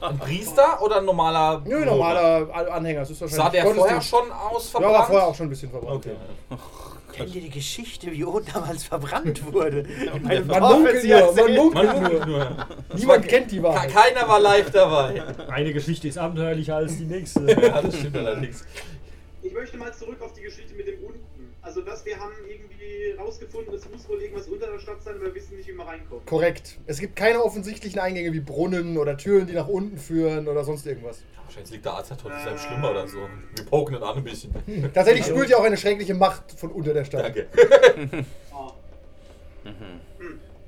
Ein 0.00 0.18
Priester 0.18 0.82
oder 0.82 0.98
ein 0.98 1.06
normaler. 1.06 1.62
Nö, 1.64 1.84
normaler 1.86 2.48
An- 2.54 2.66
Anhänger. 2.66 3.00
Das 3.00 3.10
ist 3.10 3.20
wahrscheinlich 3.22 3.44
Sah 3.44 3.50
der 3.50 3.66
vorher 3.74 4.00
schon 4.02 4.30
aus 4.30 4.64
Ja, 4.66 4.70
verbrannt? 4.80 4.94
war 4.98 5.06
vorher 5.06 5.26
auch 5.26 5.34
schon 5.34 5.46
ein 5.46 5.50
bisschen 5.50 5.70
verbrannt. 5.70 5.96
Okay. 6.06 6.16
Kennt 7.12 7.34
ihr 7.34 7.42
die 7.42 7.50
Geschichte, 7.50 8.10
wie 8.10 8.24
Oden 8.24 8.46
damals 8.52 8.84
verbrannt 8.84 9.52
wurde? 9.52 9.84
Man 10.46 10.62
munkelt 10.62 11.04
nur, 11.04 11.34
man 11.34 11.54
munkelt 11.54 12.20
Man 12.20 12.28
nur. 12.30 12.66
Niemand 12.94 13.28
kennt 13.28 13.50
die 13.52 13.62
Wahrheit. 13.62 13.90
Keiner 13.92 14.26
war 14.26 14.40
live 14.40 14.70
dabei. 14.70 15.22
Eine 15.50 15.74
Geschichte 15.74 16.08
ist 16.08 16.16
abenteuerlicher 16.16 16.76
als 16.76 16.96
die 16.96 17.04
nächste. 17.04 17.50
Ja, 17.52 17.82
das 17.82 17.96
stimmt 17.98 18.16
allerdings. 18.16 18.64
Ich 19.42 19.52
möchte 19.52 19.76
mal 19.76 19.92
zurück 19.92 20.22
auf 20.22 20.32
die 20.32 20.40
Geschichte 20.40 20.72
mit 20.74 20.86
dem 20.86 21.04
unten. 21.04 21.20
Also 21.62 21.80
das, 21.80 22.04
wir 22.04 22.18
haben 22.18 22.32
irgendwie 22.48 23.12
rausgefunden, 23.18 23.72
es 23.74 23.88
muss 23.88 24.08
wohl 24.08 24.20
irgendwas 24.20 24.48
unter 24.48 24.66
der 24.66 24.80
Stadt 24.80 25.00
sein, 25.02 25.14
aber 25.14 25.26
wir 25.26 25.34
wissen 25.34 25.56
nicht, 25.56 25.68
wie 25.68 25.72
man 25.72 25.86
reinkommt. 25.86 26.26
Korrekt. 26.26 26.78
Es 26.86 26.98
gibt 26.98 27.14
keine 27.14 27.42
offensichtlichen 27.42 28.00
Eingänge 28.00 28.32
wie 28.32 28.40
Brunnen 28.40 28.98
oder 28.98 29.16
Türen, 29.16 29.46
die 29.46 29.52
nach 29.52 29.68
unten 29.68 29.96
führen 29.96 30.48
oder 30.48 30.64
sonst 30.64 30.84
irgendwas. 30.86 31.22
Wahrscheinlich 31.44 31.70
liegt 31.72 31.84
der 31.84 31.94
Azathoth 31.94 32.32
in 32.32 32.44
seinem 32.44 32.58
Schlummer 32.58 32.90
oder 32.90 33.06
so. 33.06 33.18
Wir 33.54 33.64
poken 33.64 33.94
ihn 33.94 34.02
an 34.02 34.16
ein 34.16 34.24
bisschen. 34.24 34.52
Tatsächlich 34.92 35.26
spürt 35.26 35.50
ihr 35.50 35.58
auch 35.58 35.64
eine 35.64 35.76
schreckliche 35.76 36.14
Macht 36.14 36.50
von 36.52 36.72
unter 36.72 36.94
der 36.94 37.04
Stadt. 37.04 37.24
Danke. 37.24 37.46
Ah, 38.52 38.72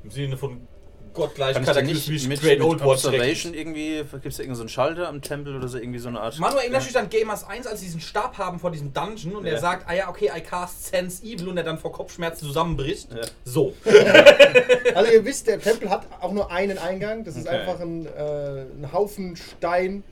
Im 0.04 0.10
Sinne 0.10 0.36
von 0.36 0.68
gottgleich 1.14 1.54
Kann 1.54 1.62
ich 1.62 1.68
da 1.70 1.80
nicht 1.80 1.94
kataklysmisch 1.94 2.26
mit, 2.28 2.40
Great 2.42 2.60
Old 2.60 2.80
War 2.80 2.88
Observation 2.88 3.54
irgendwie, 3.54 3.98
gibt 3.98 4.26
es 4.26 4.36
da 4.36 4.42
irgendeinen 4.42 4.54
so 4.56 4.62
einen 4.62 4.68
Schalter 4.68 5.08
am 5.08 5.22
Tempel 5.22 5.56
oder 5.56 5.68
so, 5.68 5.78
irgendwie 5.78 5.98
so 5.98 6.08
eine 6.08 6.20
Art... 6.20 6.38
Manu 6.38 6.56
erinnert 6.56 6.82
sich 6.82 6.96
an 6.98 7.08
Gamers 7.08 7.44
1, 7.48 7.66
als 7.66 7.80
sie 7.80 7.86
diesen 7.86 8.00
Stab 8.00 8.36
haben 8.38 8.58
vor 8.58 8.70
diesem 8.70 8.92
Dungeon 8.92 9.36
und 9.36 9.46
er 9.46 9.54
Ja. 9.54 9.58
sagt, 9.60 9.88
ah 9.88 9.94
ja, 9.94 10.08
okay, 10.08 10.30
I 10.36 10.40
cast 10.40 10.86
Sense 10.86 11.24
Evil 11.24 11.48
und 11.48 11.56
er 11.56 11.64
dann 11.64 11.78
vor 11.78 11.92
Kopfschmerzen 11.92 12.46
zusammenbricht. 12.46 13.12
Ja. 13.12 13.22
So. 13.44 13.72
Also 14.94 15.10
ihr 15.12 15.24
wisst, 15.24 15.46
der 15.46 15.60
Tempel 15.60 15.90
hat 15.90 16.06
auch 16.20 16.32
nur 16.32 16.50
einen 16.50 16.78
Eingang. 16.78 17.24
Das 17.24 17.36
ist 17.36 17.46
Okay. 17.46 17.56
einfach 17.56 17.80
ein, 17.80 18.06
äh, 18.06 18.62
ein 18.62 18.90
Haufen 18.92 19.36
Stein, 19.36 20.02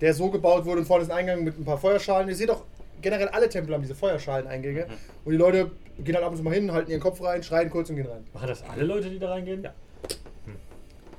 der 0.00 0.14
so 0.14 0.30
gebaut 0.30 0.64
wurde 0.64 0.80
und 0.80 0.86
vorne 0.86 1.04
ist 1.04 1.10
ein 1.10 1.16
Eingang 1.18 1.44
mit 1.44 1.58
ein 1.58 1.64
paar 1.64 1.78
Feuerschalen. 1.78 2.28
Ihr 2.28 2.36
seht 2.36 2.50
auch, 2.50 2.62
generell 3.02 3.28
alle 3.28 3.48
Tempel 3.48 3.74
haben 3.74 3.82
diese 3.82 3.94
Feuerschalen-Eingänge. 3.94 4.86
Und 5.24 5.32
die 5.32 5.38
Leute 5.38 5.70
gehen 5.98 6.14
halt 6.14 6.24
ab 6.24 6.30
und 6.32 6.36
zu 6.36 6.42
mal 6.44 6.54
hin, 6.54 6.72
halten 6.72 6.90
ihren 6.90 7.00
Kopf 7.00 7.20
rein, 7.22 7.42
schreien 7.42 7.70
kurz 7.70 7.90
und 7.90 7.96
gehen 7.96 8.06
rein. 8.06 8.24
Machen 8.32 8.48
das 8.48 8.62
alle 8.62 8.84
Leute, 8.84 9.10
die 9.10 9.18
da 9.18 9.30
reingehen? 9.30 9.64
Ja. 9.64 9.72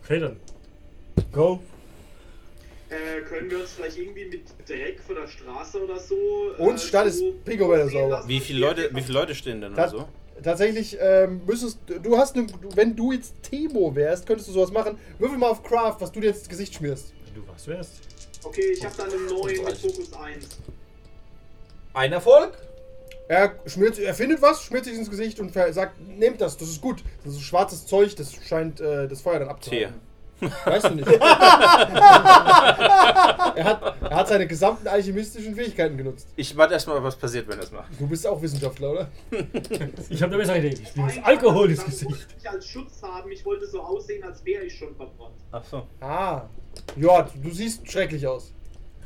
Okay, 0.09 0.19
dann. 0.21 0.37
Go. 1.31 1.59
äh, 2.89 3.21
können 3.21 3.51
wir 3.51 3.59
uns 3.59 3.73
vielleicht 3.73 3.95
irgendwie 3.99 4.25
mit 4.25 4.41
Dreck 4.67 4.99
von 5.05 5.13
der 5.17 5.27
Straße 5.27 5.83
oder 5.83 5.99
so. 5.99 6.15
äh, 6.57 6.61
Uns 6.63 6.83
Stadt 6.85 7.05
ist 7.05 7.19
so 7.19 7.33
picobello 7.45 7.83
aussehen 7.85 8.09
sauber. 8.09 8.23
Wie 8.27 8.39
viele 8.39 8.59
Leute, 8.59 8.89
wie 8.91 9.01
viele 9.01 9.19
Leute 9.19 9.35
stehen 9.35 9.61
denn 9.61 9.73
oder 9.73 9.83
Tat- 9.83 9.91
so? 9.91 10.07
Tatsächlich 10.43 10.97
ähm, 10.99 11.41
müsstest 11.45 11.77
du 12.01 12.17
hast 12.17 12.35
ne, 12.35 12.47
du- 12.47 12.75
wenn 12.75 12.95
du 12.95 13.11
jetzt 13.11 13.35
Temo 13.43 13.93
wärst, 13.93 14.25
könntest 14.25 14.49
du 14.49 14.53
sowas 14.53 14.71
machen. 14.71 14.97
Würfel 15.19 15.37
mal 15.37 15.49
auf 15.49 15.61
Craft, 15.61 15.97
was 15.99 16.11
du 16.11 16.21
dir 16.21 16.29
ins 16.29 16.49
Gesicht 16.49 16.73
schmierst. 16.73 17.13
Wenn 17.25 17.43
du 17.43 17.47
was 17.47 17.67
wärst. 17.67 17.99
Okay, 18.43 18.71
ich 18.73 18.83
habe 18.83 18.95
dann 18.97 19.11
einen 19.11 19.25
neuen 19.27 19.63
mit. 19.63 19.77
Fokus 19.77 20.11
1. 20.13 20.47
Ein 21.93 22.13
Erfolg. 22.13 22.57
Er 23.29 23.53
schmiert, 23.67 23.99
er 23.99 24.15
findet 24.15 24.41
was, 24.41 24.63
schmiert 24.63 24.85
sich 24.85 24.95
ins 24.95 25.07
Gesicht 25.07 25.39
und 25.39 25.53
sagt, 25.53 26.01
nehmt 26.01 26.41
das, 26.41 26.57
das 26.57 26.67
ist 26.67 26.81
gut. 26.81 27.03
Das 27.23 27.35
ist 27.35 27.41
schwarzes 27.43 27.85
Zeug, 27.85 28.15
das 28.15 28.33
scheint 28.33 28.81
äh, 28.81 29.07
das 29.07 29.21
Feuer 29.21 29.37
dann 29.37 29.49
abzuhalten. 29.49 30.01
Weißt 30.65 30.85
du 30.85 30.95
nicht. 30.95 31.07
er, 31.11 31.19
hat, 33.63 33.95
er 34.01 34.15
hat 34.15 34.27
seine 34.27 34.47
gesamten 34.47 34.87
alchemistischen 34.87 35.53
Fähigkeiten 35.53 35.95
genutzt. 35.95 36.27
Ich 36.37 36.57
warte 36.57 36.73
erstmal, 36.73 37.03
was 37.03 37.15
passiert, 37.17 37.47
wenn 37.47 37.59
er 37.59 37.61
das 37.61 37.71
macht. 37.71 37.91
Du 37.99 38.07
bist 38.07 38.25
auch 38.25 38.41
Wissenschaftler, 38.41 38.91
oder? 38.91 39.07
Ich 40.09 40.23
habe 40.23 40.33
eine 40.33 40.41
bessere 40.41 40.57
Idee. 40.57 40.81
Ich 40.81 40.93
das 40.93 41.23
Alkohol 41.23 41.69
ins 41.69 41.85
das 41.85 42.03
wollte 42.03 42.05
Gesicht. 42.07 42.35
Ich 42.39 42.49
als 42.49 42.65
Schutz 42.65 43.03
haben, 43.03 43.29
ich 43.31 43.45
wollte 43.45 43.67
so 43.67 43.79
aussehen, 43.81 44.23
als 44.23 44.43
wäre 44.43 44.63
ich 44.63 44.75
schon 44.75 44.95
verbrannt. 44.95 45.35
Ach 45.51 45.63
so. 45.63 45.85
Ah. 45.99 46.49
Ja, 46.95 47.29
du 47.43 47.51
siehst 47.51 47.91
schrecklich 47.91 48.25
aus. 48.25 48.53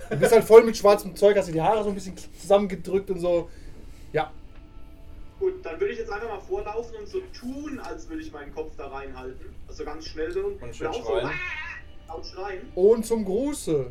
Du 0.09 0.15
bist 0.15 0.31
halt 0.31 0.45
voll 0.45 0.63
mit 0.63 0.77
schwarzem 0.77 1.13
Zeug, 1.13 1.35
hast 1.37 1.49
dir 1.49 1.53
die 1.53 1.61
Haare 1.61 1.83
so 1.83 1.89
ein 1.89 1.95
bisschen 1.95 2.15
zusammengedrückt 2.39 3.09
und 3.09 3.19
so. 3.19 3.49
Ja. 4.13 4.31
Gut, 5.39 5.65
dann 5.65 5.79
würde 5.79 5.91
ich 5.93 5.99
jetzt 5.99 6.11
einfach 6.11 6.29
mal 6.29 6.39
vorlaufen 6.39 6.95
und 6.95 7.07
so 7.07 7.19
tun, 7.37 7.79
als 7.79 8.07
würde 8.07 8.21
ich 8.21 8.31
meinen 8.31 8.53
Kopf 8.53 8.71
da 8.77 8.87
reinhalten. 8.87 9.53
Also 9.67 9.83
ganz 9.83 10.07
schnell 10.07 10.31
so 10.31 10.39
und, 10.45 10.61
Und 10.61 10.75
schön 10.75 10.85
laut 10.87 10.95
so 10.95 11.03
schreien. 11.11 11.27
ah, 11.27 11.31
laut 12.13 12.25
schreien. 12.25 12.61
Und 12.75 13.05
zum 13.05 13.25
Gruße. 13.25 13.87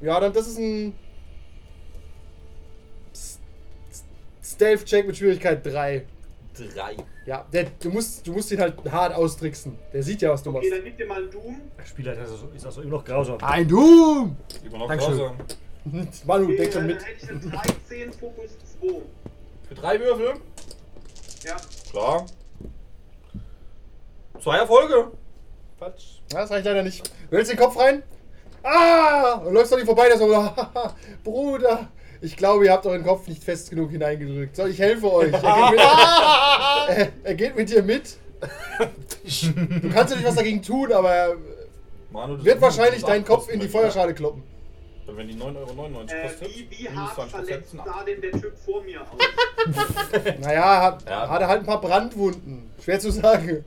Ja, 0.00 0.18
dann 0.20 0.32
das 0.32 0.46
ist 0.48 0.58
ein 0.58 0.94
Stealth-Check 4.42 5.06
mit 5.06 5.16
Schwierigkeit 5.16 5.64
3. 5.64 6.06
Drei. 6.54 6.96
Ja, 7.26 7.44
der, 7.52 7.64
du, 7.80 7.90
musst, 7.90 8.24
du 8.26 8.32
musst 8.32 8.52
ihn 8.52 8.60
halt 8.60 8.76
hart 8.90 9.14
austricksen. 9.14 9.76
Der 9.92 10.02
sieht 10.02 10.22
ja, 10.22 10.30
was 10.30 10.42
du 10.42 10.50
Okay, 10.50 10.58
machst. 10.58 10.72
dann 10.72 10.84
gib 10.84 10.96
dir 10.98 11.06
mal 11.06 11.22
einen 11.22 11.30
Doom. 11.30 11.60
Der 11.76 11.84
Spieler 11.84 12.12
ist 12.12 12.18
also, 12.30 12.48
ist 12.54 12.64
also 12.66 12.82
immer 12.82 12.92
noch 12.92 13.04
grausam. 13.04 13.38
Ein 13.42 13.66
Doom! 13.66 14.36
Immer 14.64 14.78
noch 14.78 14.88
Dankeschön. 14.88 15.16
grausam. 15.16 15.36
Manu, 16.26 16.44
Okay, 16.44 16.56
denk 16.56 16.72
schon 16.72 16.82
dann 16.82 16.96
mit. 16.96 17.04
hätte 17.04 17.24
ich 17.24 17.28
einen 17.30 17.50
13 17.50 18.12
Fokus 18.12 18.50
2. 18.80 18.88
Für 19.68 19.74
drei 19.74 19.98
Würfel. 20.00 20.34
Ja. 21.44 21.56
Klar. 21.90 22.26
Zwei 24.42 24.58
Erfolge. 24.58 25.08
Quatsch. 25.78 26.18
Ja, 26.32 26.40
das 26.40 26.50
reicht 26.50 26.66
leider 26.66 26.82
nicht. 26.82 27.10
Du 27.30 27.36
hältst 27.36 27.52
den 27.52 27.58
Kopf 27.58 27.78
rein. 27.78 28.02
Ah! 28.62 29.34
Und 29.44 29.54
läufst 29.54 29.72
doch 29.72 29.76
nicht 29.76 29.86
vorbei, 29.86 30.08
der 30.08 30.18
so, 30.18 30.26
Bruder, 31.24 31.88
ich 32.20 32.36
glaube, 32.36 32.64
ihr 32.64 32.72
habt 32.72 32.86
euren 32.86 33.04
Kopf 33.04 33.26
nicht 33.28 33.44
fest 33.44 33.70
genug 33.70 33.90
hineingedrückt. 33.90 34.56
Soll 34.56 34.70
ich 34.70 34.78
helfe 34.78 35.12
euch? 35.12 35.32
Er 35.32 35.40
geht 35.40 35.70
mit, 35.70 35.80
er, 36.98 37.08
er 37.24 37.34
geht 37.34 37.56
mit 37.56 37.70
dir 37.70 37.82
mit. 37.82 38.16
Du 39.80 39.90
kannst 39.90 40.12
ja 40.12 40.16
nicht 40.18 40.26
was 40.26 40.34
dagegen 40.34 40.62
tun, 40.62 40.92
aber 40.92 41.12
er 41.14 41.36
Manu, 42.10 42.36
das 42.36 42.44
wird 42.44 42.56
ist- 42.56 42.62
wahrscheinlich 42.62 43.02
deinen 43.04 43.24
Kopf 43.24 43.48
in 43.48 43.60
die 43.60 43.68
Feuerschale 43.68 44.14
kloppen. 44.14 44.42
Wenn 45.06 45.28
die 45.28 45.34
9,99 45.34 45.56
Euro 45.56 46.02
Äh, 46.08 46.22
kostet. 46.22 46.48
wie 46.56 46.66
wie 46.70 46.88
hart 46.88 47.18
20%, 47.18 47.28
verletzt 47.30 47.72
sah 47.84 48.04
denn 48.04 48.20
der 48.22 48.32
Typ 48.32 48.56
vor 48.64 48.82
mir 48.82 49.00
aus? 49.02 49.18
Naja, 50.40 50.82
hat, 50.82 51.08
Ja. 51.08 51.28
hat 51.28 51.40
er 51.42 51.48
halt 51.48 51.60
ein 51.60 51.66
paar 51.66 51.80
Brandwunden. 51.80 52.70
Schwer 52.82 52.98
zu 53.00 53.10
sagen. 53.10 53.64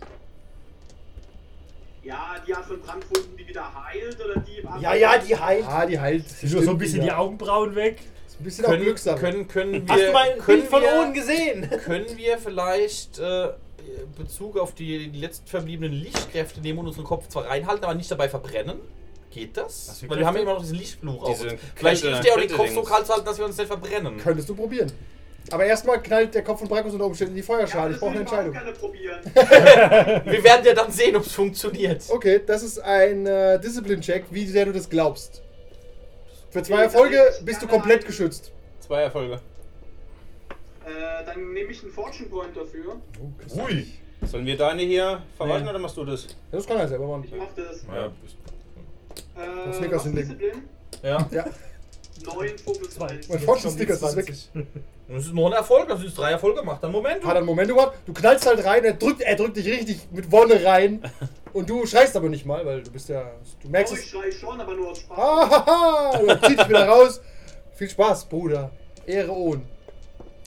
ja, 2.03 2.35
die 2.47 2.53
Art 2.55 2.65
von 2.65 2.79
Brandwunden, 2.81 3.35
die 3.37 3.47
wieder 3.47 3.63
heilt 3.85 4.17
oder 4.23 4.39
die. 4.39 4.63
Ja, 4.81 4.93
ja, 4.95 5.17
die 5.17 5.37
heilt. 5.37 5.65
Ah, 5.67 5.85
die 5.85 5.99
heilt. 5.99 6.27
Sind 6.29 6.53
nur 6.53 6.63
so 6.63 6.71
ein 6.71 6.77
bisschen 6.77 7.01
die 7.01 7.07
ja. 7.07 7.17
Augenbrauen 7.17 7.75
weg. 7.75 7.99
Ist 8.27 8.39
ein 8.39 8.43
bisschen 8.43 8.65
auch 8.65 8.69
Können, 8.69 8.83
Glückssache. 8.83 9.19
können, 9.19 9.47
können 9.47 9.87
wir, 9.87 9.93
Hast 9.93 10.03
du 10.07 10.11
mal 10.13 10.31
ein 10.31 10.37
können 10.39 10.59
Bild 10.61 10.69
von 10.71 10.81
wir, 10.81 10.99
Oden 11.01 11.13
gesehen? 11.13 11.69
Können 11.85 12.17
wir 12.17 12.37
vielleicht 12.37 13.19
äh, 13.19 13.49
Bezug 14.17 14.57
auf 14.57 14.73
die, 14.73 15.09
die 15.09 15.19
letzten 15.19 15.47
verbliebenen 15.47 15.91
Lichtkräfte 15.93 16.61
nehmen 16.61 16.79
und 16.79 16.87
unseren 16.87 17.05
Kopf 17.05 17.27
zwar 17.27 17.45
reinhalten, 17.45 17.83
aber 17.85 17.93
nicht 17.95 18.09
dabei 18.11 18.29
verbrennen? 18.29 18.77
Geht 19.31 19.55
das? 19.57 19.99
Für 19.99 20.09
Weil 20.09 20.19
wir 20.19 20.25
haben 20.25 20.35
ja 20.35 20.41
immer 20.41 20.53
noch 20.53 20.61
diesen 20.61 20.77
Lichtfluch 20.77 21.21
auf 21.23 21.41
uns. 21.41 21.53
Vielleicht 21.75 22.03
hilft 22.03 22.23
der 22.23 22.33
auch 22.33 22.37
den 22.39 22.49
Kopf 22.51 22.69
so 22.71 22.81
kalt 22.83 23.05
zu 23.05 23.13
halten, 23.13 23.25
dass 23.25 23.37
wir 23.37 23.45
uns 23.45 23.57
nicht 23.57 23.67
verbrennen. 23.67 24.17
Könntest 24.17 24.49
du 24.49 24.55
probieren. 24.55 24.91
Aber 25.51 25.63
erstmal 25.65 26.01
knallt 26.01 26.33
der 26.35 26.43
Kopf 26.43 26.59
von 26.59 26.67
Brakus 26.67 26.91
unter 26.93 27.05
Umständen 27.05 27.31
in 27.33 27.37
die 27.37 27.43
Feuerschale. 27.43 27.91
ich 27.93 27.95
das 27.95 27.99
brauche 28.01 28.11
eine 28.11 28.21
ich 28.23 28.27
Entscheidung. 28.27 28.51
gerne 28.51 28.71
probieren. 28.73 29.19
Wir 30.25 30.43
werden 30.43 30.65
ja 30.65 30.73
dann 30.73 30.91
sehen, 30.91 31.15
ob 31.15 31.25
es 31.25 31.31
funktioniert. 31.33 32.03
Okay, 32.09 32.41
das 32.45 32.63
ist 32.63 32.79
ein 32.79 33.25
äh, 33.25 33.59
Discipline-Check, 33.59 34.25
wie 34.31 34.45
sehr 34.45 34.65
du 34.65 34.73
das 34.73 34.89
glaubst. 34.89 35.41
Für 36.49 36.63
zwei 36.63 36.75
Okay, 36.75 36.83
Erfolge 36.83 37.21
ich 37.39 37.45
bist 37.45 37.61
du 37.61 37.67
komplett 37.67 38.05
geschützt. 38.05 38.51
Zwei 38.81 39.03
Erfolge. 39.03 39.35
äh, 40.85 41.25
dann 41.25 41.53
nehme 41.53 41.71
ich 41.71 41.81
einen 41.83 41.91
Fortune 41.91 42.27
Point 42.29 42.55
dafür. 42.55 42.95
Ui. 43.65 43.85
Sollen 44.25 44.45
wir 44.45 44.57
deine 44.57 44.81
hier 44.81 45.21
verwalten 45.37 45.63
Nee. 45.65 45.69
oder 45.69 45.79
machst 45.79 45.95
du 45.95 46.03
das? 46.03 46.27
Das 46.51 46.65
kann 46.65 46.77
er 46.77 46.87
selber 46.87 47.07
machen. 47.07 47.23
Ich 47.25 47.35
mach 47.35 47.53
das. 47.55 47.83
Ja, 47.93 48.11
Äh, 49.37 49.73
Snickers 49.73 50.03
hinlegen. 50.03 50.39
Ja. 51.03 51.27
Ja, 51.31 51.45
9 52.25 52.57
Fokus 52.57 52.99
1. 53.01 53.29
mein 53.29 53.39
Fortune-Sticker 53.39 53.93
ist 53.93 54.15
weg. 54.15 54.33
Das 55.09 55.23
ist 55.25 55.33
nur 55.33 55.47
ein 55.47 55.53
Erfolg, 55.53 55.87
das 55.87 56.03
ist 56.03 56.17
drei 56.17 56.31
Erfolge 56.31 56.59
gemacht. 56.59 56.83
Dann 56.83 56.91
Moment. 56.91 57.23
Hat 57.23 57.31
er 57.31 57.37
einen 57.37 57.45
Moment 57.45 57.69
gehabt, 57.73 57.97
du 58.05 58.11
knallst 58.11 58.45
halt 58.45 58.65
rein, 58.65 58.83
er 58.83 58.91
drückt, 58.91 59.21
er 59.21 59.37
drückt 59.37 59.55
dich 59.55 59.65
richtig 59.65 60.05
mit 60.11 60.29
Wonne 60.33 60.61
rein. 60.65 61.01
Und 61.53 61.69
du 61.69 61.85
schreist 61.85 62.17
aber 62.17 62.27
nicht 62.27 62.45
mal, 62.45 62.65
weil 62.65 62.83
du 62.83 62.91
bist 62.91 63.07
ja. 63.07 63.31
Du 63.63 63.69
merkst 63.69 63.93
Oh, 63.93 63.95
ich 63.95 64.01
es. 64.03 64.09
schrei 64.09 64.31
schon, 64.33 64.59
aber 64.59 64.73
nur 64.73 64.89
aus 64.91 64.99
Spaß. 64.99 65.17
Ah, 65.17 65.49
haha, 65.65 66.17
du 66.19 66.41
ziehst 66.47 66.59
dich 66.59 66.67
wieder 66.67 66.89
raus. 66.89 67.21
Viel 67.75 67.89
Spaß, 67.89 68.25
Bruder. 68.25 68.69
Ehre 69.05 69.31
Ohn. 69.31 69.61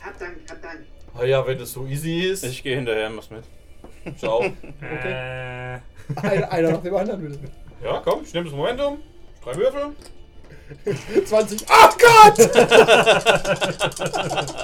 Hat 0.02 0.20
Dank, 0.20 0.36
hat 0.50 0.62
Dank. 0.62 0.80
Ah 1.18 1.24
ja, 1.24 1.46
wenn 1.46 1.58
das 1.58 1.72
so 1.72 1.86
easy 1.86 2.20
ist. 2.26 2.44
Ich 2.44 2.62
gehe 2.62 2.76
hinterher, 2.76 3.08
mach's 3.08 3.30
mit. 3.30 3.44
Ciao. 4.18 4.42
Äh, 4.44 5.78
Einer, 6.16 6.52
einer 6.52 6.70
nach 6.72 6.82
dem 6.82 6.94
anderen 6.96 7.22
bitte. 7.22 7.38
Ja, 7.82 8.00
komm, 8.04 8.22
ich 8.24 8.32
nehme 8.34 8.44
das 8.46 8.54
Momentum. 8.54 9.00
Drei 9.44 9.56
Würfel. 9.56 9.92
20. 11.26 11.64
Ach 11.68 11.96
Gott! 11.98 12.50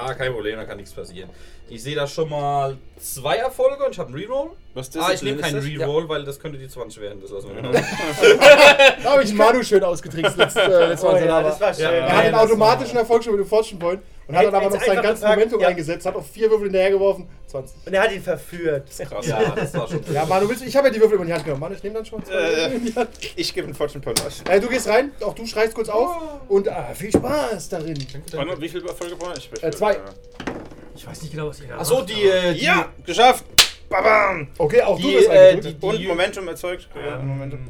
Ah, 0.00 0.14
kein 0.14 0.32
Problem, 0.32 0.56
da 0.56 0.64
kann 0.64 0.76
nichts 0.76 0.92
passieren. 0.92 1.28
Ich 1.68 1.82
sehe 1.82 1.96
da 1.96 2.06
schon 2.06 2.28
mal 2.30 2.76
zwei 3.00 3.34
Erfolge 3.38 3.84
und 3.84 3.90
ich 3.90 3.98
habe 3.98 4.10
einen 4.10 4.16
Reroll. 4.18 4.50
Was 4.74 4.96
Ah, 4.96 5.10
ich 5.12 5.22
nehme 5.22 5.38
ist 5.38 5.42
keinen 5.42 5.56
das? 5.56 5.64
Reroll, 5.64 6.08
weil 6.08 6.22
das 6.24 6.38
könnte 6.38 6.56
die 6.56 6.68
20 6.68 7.02
werden. 7.02 7.20
Das 7.20 7.32
lassen 7.32 7.48
wir 7.48 7.56
genau. 7.56 7.72
Da 9.02 9.10
habe 9.10 9.24
ich 9.24 9.32
Manu 9.34 9.60
schön 9.64 9.82
ausgetrickst 9.82 10.36
letztes 10.36 10.62
äh, 10.62 10.86
letztes 10.86 11.02
Mal, 11.02 11.14
Oh 11.14 11.18
ja, 11.18 11.26
da 11.26 11.42
das 11.42 11.60
war. 11.60 11.74
schön. 11.74 11.82
Ja, 11.82 11.90
Er 11.90 12.16
hat 12.16 12.24
einen 12.26 12.34
automatischen 12.36 12.96
Erfolg 12.96 13.24
schon 13.24 13.32
mit 13.34 13.44
dem 13.44 13.48
Fortune 13.48 13.80
Point. 13.80 14.00
Und 14.28 14.36
hat 14.36 14.44
dann 14.44 14.54
aber 14.54 14.68
noch 14.70 14.82
sein 14.84 15.02
ganzes 15.02 15.24
Momentum 15.26 15.60
ja. 15.60 15.68
eingesetzt, 15.68 16.04
hat 16.04 16.14
auf 16.14 16.30
vier 16.30 16.50
Würfel 16.50 16.64
hinterhergeworfen. 16.66 17.26
20. 17.46 17.86
Und 17.86 17.94
er 17.94 18.02
hat 18.02 18.12
ihn 18.12 18.22
verführt. 18.22 18.86
Krass. 19.08 19.26
Ja, 19.26 19.54
das 19.56 19.72
war 19.72 19.88
schon. 19.88 20.00
Ja, 20.12 20.26
Manu, 20.26 20.46
willst 20.48 20.62
du, 20.62 20.66
ich 20.66 20.76
habe 20.76 20.88
ja 20.88 20.92
die 20.92 21.00
Würfel 21.00 21.14
immer 21.14 21.22
in 21.22 21.28
die 21.28 21.32
Hand 21.32 21.44
genommen. 21.44 21.60
Manu, 21.62 21.74
ich 21.74 21.82
nehme 21.82 21.94
dann 21.94 22.04
schon 22.04 22.22
zwei 22.22 22.34
Äh. 22.34 22.78
Die. 22.78 22.92
Ich 23.36 23.54
gebe 23.54 23.66
einen 23.66 23.74
Fortune 23.74 24.02
Point 24.04 24.22
aus. 24.26 24.42
Äh, 24.46 24.60
du 24.60 24.68
gehst 24.68 24.86
rein, 24.86 25.12
auch 25.22 25.34
du 25.34 25.46
schreist 25.46 25.74
kurz 25.74 25.88
auf. 25.88 26.14
Und 26.48 26.68
ah, 26.68 26.90
viel 26.94 27.10
Spaß 27.10 27.70
darin. 27.70 27.96
Warte, 28.32 28.60
wie 28.60 28.68
viele 28.68 28.86
Erfolge 28.86 29.16
brauche 29.16 29.34
ich? 29.38 29.50
Äh, 29.62 29.70
zwei. 29.70 29.96
Ich 30.94 31.06
weiß 31.06 31.22
nicht 31.22 31.30
genau, 31.32 31.48
was 31.48 31.60
ihr 31.62 31.68
da 31.68 31.78
Achso, 31.78 32.02
die, 32.02 32.24
äh, 32.24 32.52
die, 32.52 32.64
Ja, 32.64 32.88
geschafft! 33.06 33.44
Babam! 33.88 34.48
Okay, 34.58 34.82
auch 34.82 35.00
du 35.00 35.08
Die, 35.08 35.14
wirst 35.14 35.28
äh, 35.30 35.50
eingedrückt. 35.52 35.82
die- 35.82 35.86
Und 35.86 36.04
Momentum 36.08 36.48
erzeugt. 36.48 36.88
Ja, 36.94 37.16
Momentum. 37.18 37.60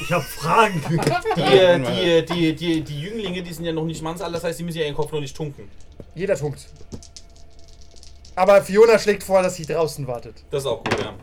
Ich 0.00 0.12
hab 0.12 0.22
Fragen. 0.22 0.82
die, 1.36 2.24
die, 2.24 2.24
die, 2.24 2.54
die, 2.54 2.80
die 2.82 3.00
Jünglinge, 3.00 3.42
die 3.42 3.52
sind 3.52 3.64
ja 3.64 3.72
noch 3.72 3.84
nicht 3.84 4.02
Mannsalter, 4.02 4.34
das 4.34 4.44
heißt, 4.44 4.58
die 4.58 4.64
müssen 4.64 4.78
ja 4.78 4.84
ihren 4.84 4.94
Kopf 4.94 5.10
noch 5.10 5.20
nicht 5.20 5.36
tunken. 5.36 5.68
Jeder 6.14 6.36
tunkt. 6.36 6.66
Aber 8.36 8.62
Fiona 8.62 8.98
schlägt 8.98 9.22
vor, 9.22 9.42
dass 9.42 9.56
sie 9.56 9.66
draußen 9.66 10.06
wartet. 10.06 10.36
Das 10.50 10.62
ist 10.62 10.66
auch 10.66 10.84
gut, 10.84 11.00
ja. 11.00 11.14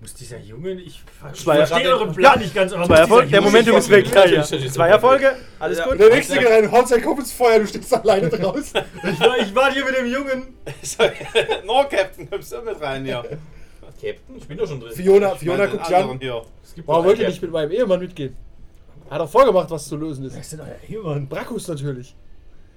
Muss 0.00 0.14
dieser 0.14 0.38
Junge, 0.38 0.72
ich, 0.72 1.00
verstehe 1.20 1.94
euren 1.94 2.12
Plan 2.12 2.40
nicht 2.40 2.52
ganz, 2.52 2.72
aber 2.72 2.86
Zwei 2.86 2.96
Erfolge, 2.96 3.30
der 3.30 3.40
Momentum 3.40 3.76
ist 3.76 3.88
weg. 3.88 4.12
Ja, 4.12 4.26
ja. 4.26 4.42
Zwei 4.42 4.88
Erfolge, 4.88 5.36
alles 5.60 5.78
Ja. 5.78 5.84
Gut. 5.84 6.00
der 6.00 6.08
nächste 6.08 6.38
geht 6.38 6.48
rein, 6.48 6.72
haut 6.72 6.88
seinen 6.88 7.04
Kopf 7.04 7.20
ins 7.20 7.30
Feuer, 7.30 7.60
du 7.60 7.68
stehst 7.68 7.94
alleine 7.94 8.28
draußen. 8.28 8.80
Ich 9.04 9.20
war, 9.20 9.38
ich 9.38 9.54
war 9.54 9.72
hier 9.72 9.84
mit 9.84 9.96
dem 9.96 10.06
Jungen. 10.06 10.56
no, 11.64 11.84
Captain, 11.88 12.28
kommst 12.28 12.50
du 12.50 12.62
mit 12.62 12.80
rein 12.80 13.04
hier. 13.04 13.22
Captain, 14.00 14.36
ich 14.36 14.46
bin 14.48 14.58
doch 14.58 14.66
schon 14.66 14.80
drin. 14.80 14.92
Fiona, 14.92 15.32
Ich 15.34 15.38
Fiona 15.40 15.66
guckt 15.66 15.86
dich 15.86 15.94
an. 15.96 16.02
anderen 16.02 16.18
hier. 16.20 16.42
Es 16.64 16.74
gibt 16.74 16.88
Warum 16.88 17.02
doch 17.02 17.08
wollt 17.08 17.18
ihr 17.20 17.28
nicht 17.28 17.42
mit 17.42 17.50
meinem 17.52 17.70
Ehemann 17.70 18.00
mitgehen? 18.00 18.36
Hat 19.10 19.20
auch 19.20 19.28
vorgemacht, 19.28 19.70
was 19.70 19.86
zu 19.88 19.96
lösen 19.96 20.22
Wer 20.24 20.30
ist. 20.30 20.38
ist 20.38 20.52
denn 20.52 20.60
euer 20.60 20.76
Ehemann? 20.88 21.28
Brakus 21.28 21.68
natürlich. 21.68 22.14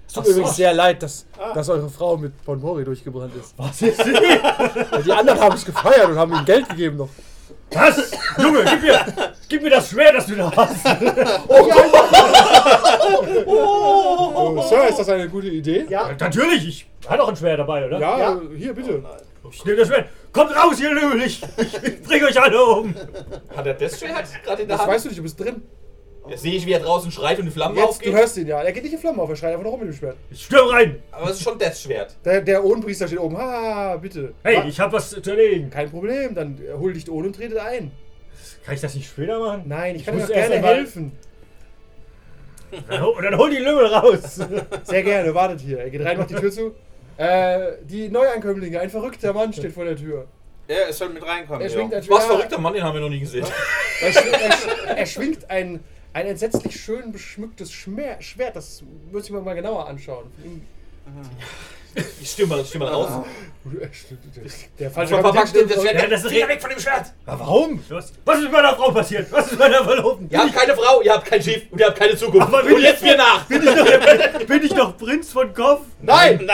Es 0.06 0.12
tut 0.14 0.24
mir 0.24 0.30
übrigens 0.30 0.54
sehr 0.56 0.72
leid, 0.72 1.02
dass, 1.02 1.26
dass 1.54 1.68
eure 1.68 1.88
Frau 1.88 2.16
mit 2.16 2.44
Bonbori 2.44 2.84
durchgebrannt 2.84 3.34
ist. 3.34 3.54
Was 3.56 3.82
ist 3.82 4.02
sie? 4.04 4.12
Ja, 4.14 5.00
die 5.04 5.12
anderen 5.12 5.40
haben 5.40 5.54
es 5.56 5.64
gefeiert 5.64 6.08
und 6.10 6.16
haben 6.16 6.32
ihm 6.32 6.44
Geld 6.44 6.68
gegeben 6.68 6.96
noch. 6.98 7.08
Was? 7.72 8.10
Junge, 8.38 8.64
gib 8.64 8.82
mir, 8.82 9.04
gib 9.48 9.62
mir 9.62 9.70
das 9.70 9.90
Schwert, 9.90 10.14
das 10.14 10.26
du 10.26 10.36
da 10.36 10.52
hast. 10.54 10.86
Oh, 13.46 14.62
Sir, 14.68 14.88
ist 14.88 14.98
das 14.98 15.08
eine 15.08 15.28
gute 15.28 15.48
Idee? 15.48 15.86
Ja, 15.88 16.10
Natürlich, 16.18 16.68
ich 16.68 16.86
hatte 17.08 17.22
auch 17.22 17.28
ein 17.28 17.36
Schwert 17.36 17.60
dabei, 17.60 17.86
oder? 17.86 17.98
Ja, 17.98 18.18
Ja. 18.18 18.40
hier 18.56 18.74
bitte. 18.74 19.02
Ich 19.50 19.64
nehme 19.64 19.78
das 19.78 19.88
Schwert. 19.88 20.08
Kommt 20.32 20.54
raus, 20.56 20.80
ihr 20.80 20.92
Lümmel, 20.92 21.22
ich, 21.22 21.40
ich 21.82 22.02
bring 22.02 22.24
euch 22.24 22.40
alle 22.40 22.62
um. 22.64 22.94
Hat 23.56 23.66
er 23.66 23.74
das 23.74 23.98
Schwert 23.98 24.26
gerade 24.44 24.62
in 24.62 24.68
der 24.68 24.76
Das 24.76 24.86
Hand? 24.86 24.94
weißt 24.94 25.04
du 25.04 25.08
nicht, 25.08 25.18
du 25.18 25.22
bist 25.22 25.38
drin. 25.40 25.62
Jetzt 26.28 26.42
sehe 26.42 26.54
ich, 26.54 26.66
wie 26.66 26.72
er 26.72 26.80
draußen 26.80 27.10
schreit 27.10 27.38
und 27.38 27.44
die 27.46 27.50
Flammen 27.50 27.76
Jetzt, 27.76 28.04
du 28.04 28.12
hörst 28.12 28.36
ihn 28.36 28.46
ja. 28.46 28.60
Er 28.62 28.72
geht 28.72 28.82
nicht 28.82 28.92
in 28.92 28.98
Flammen 28.98 29.20
auf, 29.20 29.28
er 29.30 29.36
schreit 29.36 29.52
einfach 29.52 29.64
noch 29.64 29.72
rum 29.72 29.80
mit 29.80 29.88
dem 29.90 29.94
Schwert. 29.96 30.16
Ich 30.30 30.44
stürm 30.44 30.68
rein. 30.68 31.02
Aber 31.12 31.26
es 31.30 31.36
ist 31.36 31.42
schon 31.42 31.58
das 31.58 31.80
Schwert. 31.82 32.16
Der, 32.24 32.40
der 32.40 32.64
Ohnpriester 32.64 33.06
steht 33.06 33.18
oben. 33.20 33.36
Ha, 33.38 33.96
bitte. 33.96 34.32
Hey, 34.42 34.68
ich 34.68 34.78
hab 34.80 34.92
was 34.92 35.10
zu 35.10 35.30
erledigen. 35.30 35.70
Kein 35.70 35.90
Problem, 35.90 36.34
dann 36.34 36.58
hol 36.78 36.92
dich 36.92 37.08
Ohn 37.10 37.26
und 37.26 37.36
tretet 37.36 37.58
ein. 37.58 37.90
Kann 38.64 38.74
ich 38.74 38.80
das 38.80 38.94
nicht 38.94 39.06
später 39.08 39.38
machen? 39.38 39.62
Nein, 39.66 39.94
ich 39.94 40.00
Ich 40.00 40.06
kann 40.06 40.14
dir 40.16 40.20
muss 40.22 40.28
doch 40.28 40.36
erst 40.36 40.48
gerne 40.50 40.66
einmal- 40.66 40.76
helfen. 40.76 41.12
Dann 42.88 43.00
hol, 43.00 43.22
dann 43.22 43.38
hol 43.38 43.48
die 43.48 43.58
Lümmel 43.58 43.86
raus. 43.86 44.40
Sehr 44.82 45.02
gerne, 45.04 45.32
wartet 45.32 45.60
hier. 45.60 45.78
Er 45.78 45.88
geht 45.88 46.04
rein, 46.04 46.18
macht 46.18 46.30
die 46.30 46.34
Tür 46.34 46.50
zu. 46.50 46.74
Äh, 47.16 47.74
die 47.84 48.08
Neuankömmlinge, 48.08 48.80
ein 48.80 48.90
verrückter 48.90 49.32
Mann 49.32 49.52
steht 49.52 49.72
vor 49.72 49.84
der 49.84 49.94
Tür. 49.96 50.26
Ja, 50.68 50.76
es 50.90 50.98
soll 50.98 51.10
mit 51.10 51.24
reinkommen. 51.24 51.62
Er 51.62 51.70
schwingt 51.70 51.92
ja. 51.92 51.98
ein 51.98 52.02
Was 52.08 52.24
Schwert. 52.24 52.24
verrückter 52.24 52.58
Mann, 52.58 52.74
den 52.74 52.82
haben 52.82 52.94
wir 52.94 53.00
noch 53.00 53.08
nie 53.08 53.20
gesehen. 53.20 53.46
Er, 54.02 54.12
schwingt, 54.12 54.32
er, 54.42 54.50
sch- 54.50 54.84
er 54.96 55.06
schwingt 55.06 55.48
ein, 55.50 55.80
ein 56.16 56.28
entsetzlich 56.28 56.80
schön 56.80 57.12
beschmücktes 57.12 57.70
Schmer 57.70 58.22
Schwert. 58.22 58.56
Das 58.56 58.82
muss 59.12 59.26
ich 59.26 59.30
mir 59.30 59.42
mal 59.42 59.54
genauer 59.54 59.86
anschauen. 59.86 60.30
Ich 62.20 62.30
stimme 62.30 62.56
mal, 62.56 62.64
stimme 62.64 62.84
mal 62.84 62.92
raus. 62.94 63.24
Der 64.78 64.90
falsche 64.92 65.16
Papa, 65.16 65.32
Kapitän 65.40 65.66
das 65.66 65.72
stimmt. 65.72 65.82
Schwert, 65.88 66.02
Ja, 66.02 66.06
das 66.08 66.24
ist 66.24 66.30
Finger 66.30 66.46
richtig. 66.48 66.48
weg 66.48 66.60
von 66.62 66.70
dem 66.70 66.78
Schwert! 66.78 67.06
Ja, 67.26 67.40
warum? 67.40 67.82
Was, 67.88 68.12
was 68.24 68.36
ist 68.36 68.42
mit 68.44 68.52
meiner 68.52 68.76
Frau 68.76 68.90
passiert? 68.92 69.32
Was 69.32 69.46
ist 69.46 69.50
mit 69.52 69.58
meiner 69.58 69.82
Verlobten? 69.82 70.28
Ihr 70.30 70.38
habt 70.38 70.54
keine 70.54 70.74
Frau, 70.76 71.02
ihr 71.02 71.12
habt 71.12 71.24
kein 71.26 71.42
Schiff 71.42 71.62
und 71.72 71.80
ihr 71.80 71.86
habt 71.86 71.98
keine 71.98 72.16
Zukunft. 72.16 72.46
Aber 72.46 72.62
und 72.62 72.80
jetzt 72.80 73.02
mir 73.02 73.16
nach! 73.16 73.44
Bin 73.46 73.60
ich 73.62 73.74
doch, 73.74 74.46
bin 74.46 74.62
ich 74.62 74.72
doch 74.74 74.96
Prinz 74.96 75.32
von 75.32 75.52
Koff? 75.52 75.80
Nein! 76.00 76.48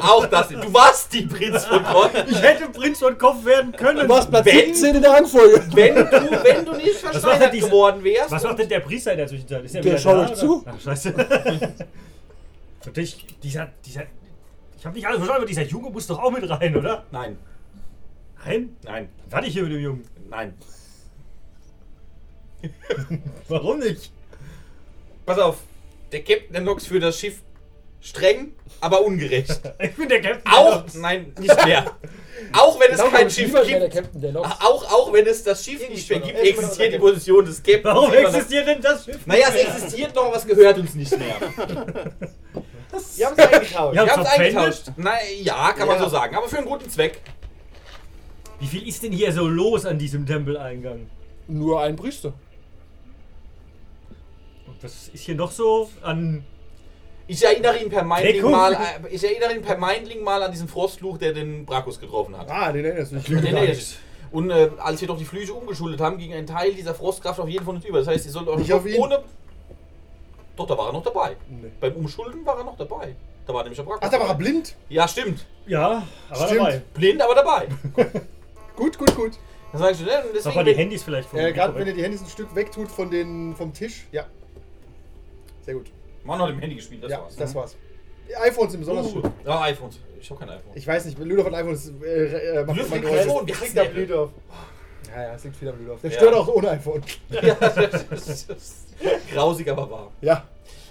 Auch 0.00 0.26
das. 0.26 0.48
Du 0.50 0.72
warst 0.72 1.12
die 1.12 1.22
Prinz 1.22 1.64
von 1.64 1.82
Gott. 1.82 2.12
Ich 2.30 2.40
hätte 2.40 2.68
Prinz 2.68 3.00
von 3.00 3.18
Kopf 3.18 3.44
werden 3.44 3.72
können. 3.72 4.00
Du 4.06 4.08
warst 4.08 4.30
Platz 4.30 4.46
Wenn- 4.46 4.74
17 4.74 4.94
in 4.94 5.02
der 5.02 5.10
Rangfolge. 5.10 5.64
Wenn 5.74 5.94
du, 5.96 6.04
wenn 6.44 6.64
du 6.64 6.72
nicht 6.76 6.94
versteinert 6.96 7.50
geworden 7.52 8.04
wärst. 8.04 8.30
Was 8.30 8.44
macht 8.44 8.60
denn 8.60 8.68
der 8.68 8.80
Priester 8.80 9.10
in 9.10 9.18
der 9.18 9.26
Zwischenzeit? 9.26 9.64
Ist 9.64 9.74
Der 9.74 9.82
wieder 9.84 9.98
schaut 9.98 10.30
euch 10.30 10.36
zu. 10.36 10.64
Ach, 10.66 10.80
scheiße. 10.80 11.14
Und 12.86 12.96
ich, 12.98 13.26
dieser, 13.42 13.68
dieser, 13.84 14.02
ich 14.78 14.86
habe 14.86 14.94
nicht 14.96 15.06
alles 15.06 15.18
verstanden, 15.18 15.42
aber 15.42 15.48
dieser 15.48 15.62
Junge 15.64 15.90
muss 15.90 16.06
doch 16.06 16.18
auch 16.22 16.30
mit 16.30 16.48
rein, 16.48 16.76
oder? 16.76 17.04
Nein, 17.10 17.38
Nein? 18.44 18.76
nein, 18.84 19.08
Was 19.24 19.32
war 19.32 19.44
ich 19.44 19.52
hier 19.52 19.64
mit 19.64 19.72
dem 19.72 19.80
Jungen? 19.80 20.04
nein. 20.30 20.54
Warum 23.48 23.78
nicht? 23.80 24.10
Pass 25.26 25.38
auf. 25.38 25.58
Der 26.12 26.20
Captain 26.24 26.52
der 26.52 26.62
Nox 26.62 26.86
für 26.86 26.98
das 26.98 27.18
Schiff 27.18 27.42
streng, 28.00 28.52
aber 28.80 29.02
ungerecht. 29.02 29.60
Ich 29.80 29.94
bin 29.94 30.08
der 30.08 30.20
Captain. 30.22 30.52
Auch, 30.52 30.84
nein, 30.94 31.32
nicht 31.38 31.64
mehr. 31.64 31.84
Auch 32.52 32.78
wenn 32.80 32.90
es 32.92 32.98
Genau, 32.98 33.10
kein 33.10 33.30
Schiff 33.30 33.52
der 33.52 33.88
gibt. 33.88 34.08
Der. 34.14 34.36
Auch, 34.36 34.90
auch 34.92 35.12
wenn 35.12 35.26
es 35.26 35.42
das 35.44 35.64
Schiff 35.64 35.86
nicht 35.88 36.08
mehr 36.08 36.20
gibt, 36.20 36.38
existiert 36.38 36.94
die 36.94 36.98
Position 36.98 37.44
des 37.44 37.62
Captains. 37.62 37.84
Warum 37.84 38.12
existiert 38.12 38.66
denn 38.68 38.80
das 38.80 39.04
Schiff? 39.04 39.26
Naja, 39.26 39.48
es 39.50 39.54
existiert 39.56 40.14
noch, 40.14 40.26
aber 40.26 40.36
es 40.36 40.46
gehört 40.46 40.78
uns 40.78 40.94
nicht 40.94 41.16
mehr. 41.18 41.36
wir 43.16 43.26
haben 43.26 43.34
es 43.36 43.44
eingetauscht. 43.46 43.72
Ja. 43.74 43.92
Wir 44.06 44.12
haben 44.12 44.22
es 44.22 44.28
eingetauscht. 44.28 44.82
Na 44.96 45.12
ja, 45.42 45.72
kann 45.72 45.86
man 45.88 45.96
Ja. 45.98 46.04
so 46.04 46.08
sagen. 46.08 46.36
Aber 46.36 46.48
für 46.48 46.58
einen 46.58 46.66
guten 46.66 46.88
Zweck. 46.90 47.20
Wie 48.60 48.66
viel 48.66 48.88
ist 48.88 49.02
denn 49.02 49.12
hier 49.12 49.32
so 49.32 49.46
los 49.46 49.86
an 49.86 49.98
diesem 49.98 50.26
Tempeleingang? 50.26 51.08
Nur 51.46 51.80
ein 51.80 51.96
Priester. 51.96 52.32
Und 54.66 54.82
was 54.82 55.08
ist 55.08 55.24
hier 55.24 55.34
noch 55.34 55.50
so 55.50 55.90
an. 56.02 56.44
Ich 57.30 57.44
erinnere 57.44 57.78
ihn 57.78 57.90
per 57.90 58.04
Mindling 58.04 58.34
Deckung. 58.36 58.52
mal, 58.52 58.72
äh, 58.72 59.08
ich 59.10 59.22
erinnere 59.22 59.54
ihn 59.54 59.62
per 59.62 59.76
Mindling 59.76 60.22
mal 60.24 60.42
an 60.42 60.50
diesen 60.50 60.66
Frostfluch, 60.66 61.18
der 61.18 61.34
den 61.34 61.66
Brakus 61.66 62.00
getroffen 62.00 62.36
hat. 62.38 62.48
Ah, 62.50 62.72
den 62.72 62.84
erinnerst 62.86 63.12
du 63.12 63.16
dich. 63.16 63.28
Nee, 63.28 63.52
nee, 63.52 63.66
das- 63.68 63.96
Und 64.30 64.50
äh, 64.50 64.70
als 64.78 65.00
wir 65.02 65.08
doch 65.08 65.18
die 65.18 65.24
Flüche 65.26 65.52
umgeschuldet 65.52 66.00
haben, 66.00 66.16
ging 66.18 66.32
ein 66.32 66.46
Teil 66.46 66.72
dieser 66.74 66.94
Frostkraft 66.94 67.38
auf 67.40 67.48
jeden 67.48 67.64
von 67.64 67.76
uns 67.76 67.84
über. 67.84 67.98
Das 67.98 68.08
heißt, 68.08 68.24
ihr 68.26 68.32
sollt 68.32 68.48
euch 68.48 68.58
Nicht 68.58 68.72
auf 68.72 68.86
ihn. 68.86 68.98
ohne. 68.98 69.22
Doch, 70.58 70.66
da 70.66 70.76
war 70.76 70.88
er 70.88 70.92
noch 70.92 71.04
dabei. 71.04 71.36
Nee. 71.48 71.70
Beim 71.80 71.92
Umschulden 71.94 72.44
war 72.44 72.58
er 72.58 72.64
noch 72.64 72.76
dabei. 72.76 73.14
Da 73.46 73.54
war 73.54 73.62
nämlich 73.62 73.78
der. 73.80 73.86
Ach, 74.00 74.10
da 74.10 74.18
war 74.20 74.28
er 74.28 74.34
blind. 74.34 74.74
Ja, 74.88 75.06
stimmt. 75.06 75.46
Ja, 75.66 76.02
aber 76.28 76.46
Stimmt. 76.46 76.60
dabei. 76.60 76.82
Blind, 76.94 77.22
aber 77.22 77.34
dabei. 77.34 77.68
Gut, 78.76 78.96
gut, 78.96 79.14
gut. 79.16 79.32
Dann 79.72 79.80
sagst 79.80 80.00
du, 80.00 80.04
ne? 80.04 80.10
Und 80.12 80.24
Sag 80.26 80.32
deswegen, 80.34 80.54
mal 80.56 80.64
die 80.64 80.74
Handys 80.74 81.02
vielleicht 81.02 81.28
vom 81.28 81.38
Äh, 81.38 81.52
Gerade 81.52 81.74
wenn 81.74 81.86
ihr 81.88 81.94
die 81.94 82.02
Handys 82.02 82.22
ein 82.22 82.28
Stück 82.28 82.54
wegtut 82.54 82.88
von 82.90 83.10
den, 83.10 83.56
vom 83.56 83.72
Tisch. 83.72 84.06
Ja. 84.12 84.24
Sehr 85.62 85.74
gut. 85.74 85.90
Mann 86.24 86.40
hat 86.40 86.50
im 86.50 86.58
Handy 86.60 86.76
gespielt, 86.76 87.02
das 87.02 87.10
ja, 87.10 87.20
war's. 87.20 87.36
das 87.36 87.54
war's. 87.54 87.76
Die 88.28 88.36
iPhones 88.36 88.72
sind 88.72 88.80
besonders 88.80 89.06
Uh, 89.06 89.20
schön. 89.22 89.32
ja, 89.44 89.60
iPhones. 89.62 89.98
Ich 90.20 90.30
habe 90.30 90.40
kein 90.40 90.50
iPhone. 90.50 90.72
Ich 90.74 90.86
weiß 90.86 91.04
nicht, 91.06 91.18
Ludolf 91.18 91.46
hat 91.46 91.54
ein 91.54 91.60
iPhone, 91.60 91.72
das 91.72 91.88
äh, 92.02 92.60
äh, 92.60 92.64
macht 92.64 92.76
Ludolf 92.76 92.92
immer 92.92 93.08
hat 93.10 94.30
Ja, 95.14 95.22
ja, 95.22 95.34
es 95.34 95.44
liegt 95.44 95.56
viel 95.56 95.68
am 95.68 95.78
Ludolf. 95.78 96.00
Der 96.02 96.10
Ja. 96.10 96.16
stört 96.16 96.34
auch 96.34 96.48
ohne 96.48 96.70
iPhone. 96.70 97.02
Ja, 97.30 97.54
das 97.54 98.48
ist 98.48 98.86
grausig, 99.32 99.70
aber 99.70 99.90
wahr. 99.90 100.12
Ja. 100.20 100.44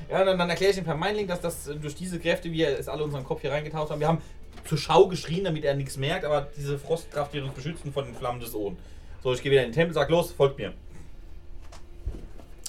Ja, 0.10 0.24
dann, 0.24 0.38
dann 0.38 0.50
erkläre 0.50 0.72
ich 0.72 0.78
ihm 0.78 0.84
per 0.86 0.96
Mindling, 0.96 1.28
dass 1.28 1.42
das 1.42 1.68
äh, 1.68 1.76
durch 1.76 1.96
diese 1.96 2.20
Kräfte, 2.20 2.52
wie 2.52 2.62
er 2.64 2.80
es 2.80 2.88
alle 2.88 3.00
in 3.00 3.06
unseren 3.06 3.24
Kopf 3.26 3.42
hier 3.42 3.52
reingetaucht 3.52 3.92
haben, 3.92 4.00
wir 4.00 4.08
haben 4.08 4.22
zur 4.66 4.78
Schau 4.78 5.08
geschrien, 5.08 5.44
damit 5.44 5.66
er 5.66 5.76
nichts 5.76 5.98
merkt, 5.98 6.26
aber 6.26 6.48
diese 6.56 6.78
Frostkraft 6.80 7.34
wird 7.34 7.46
uns 7.46 7.54
beschützen 7.54 7.92
von 7.94 8.06
den 8.06 8.16
Flammen 8.16 8.40
des 8.40 8.54
Ohn. 8.56 8.78
So, 9.24 9.34
ich 9.34 9.42
gehe 9.42 9.52
wieder 9.52 9.62
in 9.64 9.70
den 9.70 9.74
Tempel, 9.76 9.94
sag 9.94 10.10
los, 10.10 10.32
folgt 10.32 10.58
mir. 10.58 10.74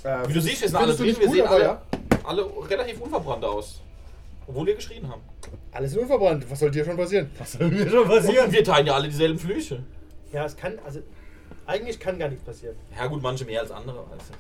Äh, 0.04 0.28
Wie 0.28 0.32
du 0.32 0.40
siehst, 0.40 0.62
wir 0.62 0.68
sind 0.68 0.76
alle 0.76 0.94
drin, 0.94 1.16
wir 1.18 1.30
sehen 1.30 1.46
alle, 1.46 1.62
ja. 1.64 1.82
alle 2.24 2.46
relativ 2.68 3.00
unverbrannt 3.00 3.44
aus. 3.44 3.80
Obwohl 4.46 4.66
wir 4.66 4.74
geschrien 4.76 5.06
haben. 5.08 5.20
Alles 5.72 5.96
unverbrannt. 5.96 6.50
Was 6.50 6.61
soll 6.61 6.70
dir 6.70 6.84
schon 6.84 6.96
passieren? 6.96 7.30
Was 7.38 7.52
soll 7.52 7.68
mir 7.68 7.88
schon 7.88 8.00
Und 8.04 8.08
passieren? 8.08 8.50
wir 8.50 8.64
teilen 8.64 8.87
ja 8.87 8.94
alle 8.94 9.08
dieselben 9.08 9.38
Flüche. 9.38 9.82
Ja, 10.32 10.44
es 10.46 10.56
kann, 10.56 10.78
also, 10.84 11.00
eigentlich 11.66 11.98
kann 12.00 12.18
gar 12.18 12.28
nichts 12.28 12.44
passieren. 12.44 12.76
Ja 12.96 13.06
gut, 13.06 13.22
manche 13.22 13.44
mehr 13.44 13.61
als 13.61 13.70
andere. 13.70 13.98
Also. 14.11 14.32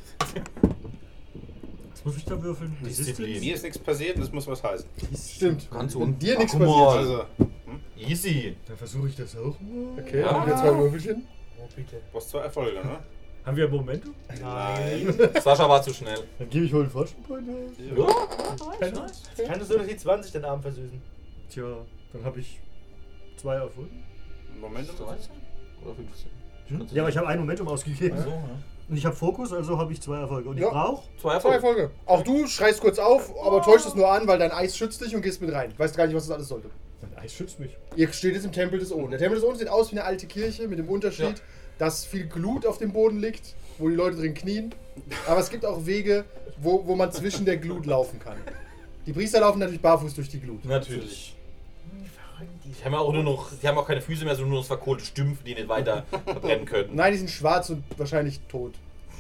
Was 1.92 2.04
muss 2.04 2.16
ich 2.16 2.24
da 2.24 2.40
würfeln? 2.42 2.76
Disziplin. 2.84 3.40
Mir 3.40 3.54
ist 3.54 3.62
nichts 3.64 3.78
passiert 3.78 4.18
das 4.18 4.30
muss 4.32 4.46
was 4.46 4.62
heißen. 4.62 4.86
Stimmt. 5.16 5.68
Kannst 5.70 5.94
du 5.94 6.00
Wenn 6.00 6.08
und- 6.08 6.22
dir 6.22 6.38
nichts 6.38 6.52
passiert. 6.52 6.70
Also, 6.88 7.24
Easy. 7.96 8.56
Dann 8.66 8.76
versuche 8.76 9.08
ich 9.08 9.16
das 9.16 9.36
auch 9.36 9.58
mal. 9.60 10.00
Okay, 10.00 10.20
Ja. 10.20 10.32
dann 10.32 10.46
wieder 10.46 10.56
zwei 10.56 10.78
Würfelchen. 10.78 11.26
Oh, 11.60 11.66
bitte. 11.74 11.96
du 11.96 12.02
brauchst 12.12 12.30
zwei 12.30 12.40
Erfolge, 12.42 12.78
ne? 12.80 13.00
Haben 13.44 13.56
wir 13.56 13.64
ein 13.64 13.70
Momentum? 13.72 14.14
Nein. 14.40 15.12
Sascha 15.42 15.68
war 15.68 15.82
zu 15.82 15.92
schnell. 15.92 16.22
Dann 16.38 16.48
gebe 16.48 16.66
ich 16.66 16.72
wohl 16.72 16.82
einen 16.82 16.90
Forschungspunkt 16.90 17.48
aus. 17.50 17.72
Ja. 18.78 19.46
Kann 19.46 19.60
es 19.60 19.68
nur 19.68 19.78
noch 19.78 19.86
die 19.86 19.96
20 19.96 20.32
den 20.32 20.44
Abend 20.44 20.62
versüßen? 20.62 21.00
Tja, 21.50 21.64
dann 22.12 22.24
habe 22.24 22.38
ich 22.40 22.60
zwei 23.36 23.56
Erfolge. 23.56 23.90
Moment. 24.60 24.88
13 24.88 25.30
oder 25.84 25.94
15? 25.94 26.30
Ja, 26.92 27.02
aber 27.02 27.10
ich 27.10 27.16
habe 27.16 27.26
ein 27.28 27.38
Momentum 27.38 27.68
ausgegeben. 27.68 28.16
So, 28.22 28.28
ja. 28.30 28.38
Und 28.90 28.96
ich 28.96 29.04
habe 29.04 29.14
Fokus, 29.14 29.52
also 29.52 29.78
habe 29.78 29.92
ich 29.92 30.00
zwei 30.00 30.18
Erfolge. 30.18 30.48
Und 30.48 30.56
Ja. 30.58 30.66
ich 30.66 30.72
brauche. 30.72 31.02
Zwei 31.20 31.38
Zwei 31.38 31.54
Erfolge. 31.54 31.80
Erfolge. 31.82 31.90
Auch 32.06 32.22
du 32.22 32.46
schreist 32.46 32.80
kurz 32.80 32.98
auf, 32.98 33.32
aber 33.44 33.60
täuscht 33.62 33.86
es 33.86 33.94
nur 33.94 34.10
an, 34.10 34.26
weil 34.26 34.38
dein 34.38 34.50
Eis 34.50 34.76
schützt 34.76 35.00
dich 35.04 35.14
und 35.14 35.22
gehst 35.22 35.40
mit 35.42 35.52
rein. 35.52 35.72
Weißt 35.76 35.96
gar 35.96 36.06
nicht, 36.06 36.16
was 36.16 36.26
das 36.26 36.34
alles 36.36 36.48
sollte. 36.48 36.70
Mein 37.02 37.22
Eis 37.24 37.34
schützt 37.34 37.60
mich. 37.60 37.76
Ihr 37.96 38.10
steht 38.12 38.34
jetzt 38.34 38.44
im 38.44 38.52
Tempel 38.52 38.78
des 38.78 38.90
Oden. 38.92 39.10
Der 39.10 39.18
Tempel 39.18 39.36
des 39.36 39.44
Oden 39.44 39.58
sieht 39.58 39.68
aus 39.68 39.92
wie 39.92 39.96
eine 39.98 40.04
alte 40.04 40.26
Kirche 40.26 40.66
mit 40.68 40.78
dem 40.78 40.88
Unterschied, 40.88 41.26
Ja. 41.26 41.34
dass 41.78 42.04
viel 42.04 42.26
Glut 42.26 42.64
auf 42.66 42.78
dem 42.78 42.92
Boden 42.92 43.20
liegt, 43.20 43.54
wo 43.78 43.88
die 43.88 43.94
Leute 43.94 44.16
drin 44.16 44.34
knien. 44.34 44.74
Aber 45.28 45.40
es 45.40 45.50
gibt 45.50 45.64
auch 45.66 45.84
Wege, 45.86 46.24
wo, 46.60 46.86
wo 46.86 46.96
man 46.96 47.12
zwischen 47.12 47.44
der 47.44 47.58
Glut 47.58 47.86
laufen 47.86 48.18
kann. 48.18 48.36
Die 49.06 49.12
Priester 49.12 49.40
laufen 49.40 49.58
natürlich 49.58 49.80
barfuß 49.80 50.14
durch 50.14 50.28
die 50.28 50.40
Glut. 50.40 50.64
Natürlich. 50.64 51.34
Die 52.64 52.84
haben 52.84 52.92
ja 52.92 52.98
auch 52.98 53.12
nur 53.12 53.22
noch, 53.22 53.50
die 53.60 53.66
haben 53.66 53.78
auch 53.78 53.86
keine 53.86 54.00
Füße 54.00 54.24
mehr, 54.24 54.34
sondern 54.34 54.50
nur 54.50 54.60
noch 54.60 54.66
verkohlte 54.66 55.04
Stümpfe, 55.04 55.42
die 55.44 55.54
nicht 55.54 55.68
weiter 55.68 56.04
verbrennen 56.24 56.66
können. 56.66 56.94
Nein, 56.94 57.12
die 57.12 57.18
sind 57.18 57.30
schwarz 57.30 57.70
und 57.70 57.84
wahrscheinlich 57.96 58.40
tot. 58.48 58.74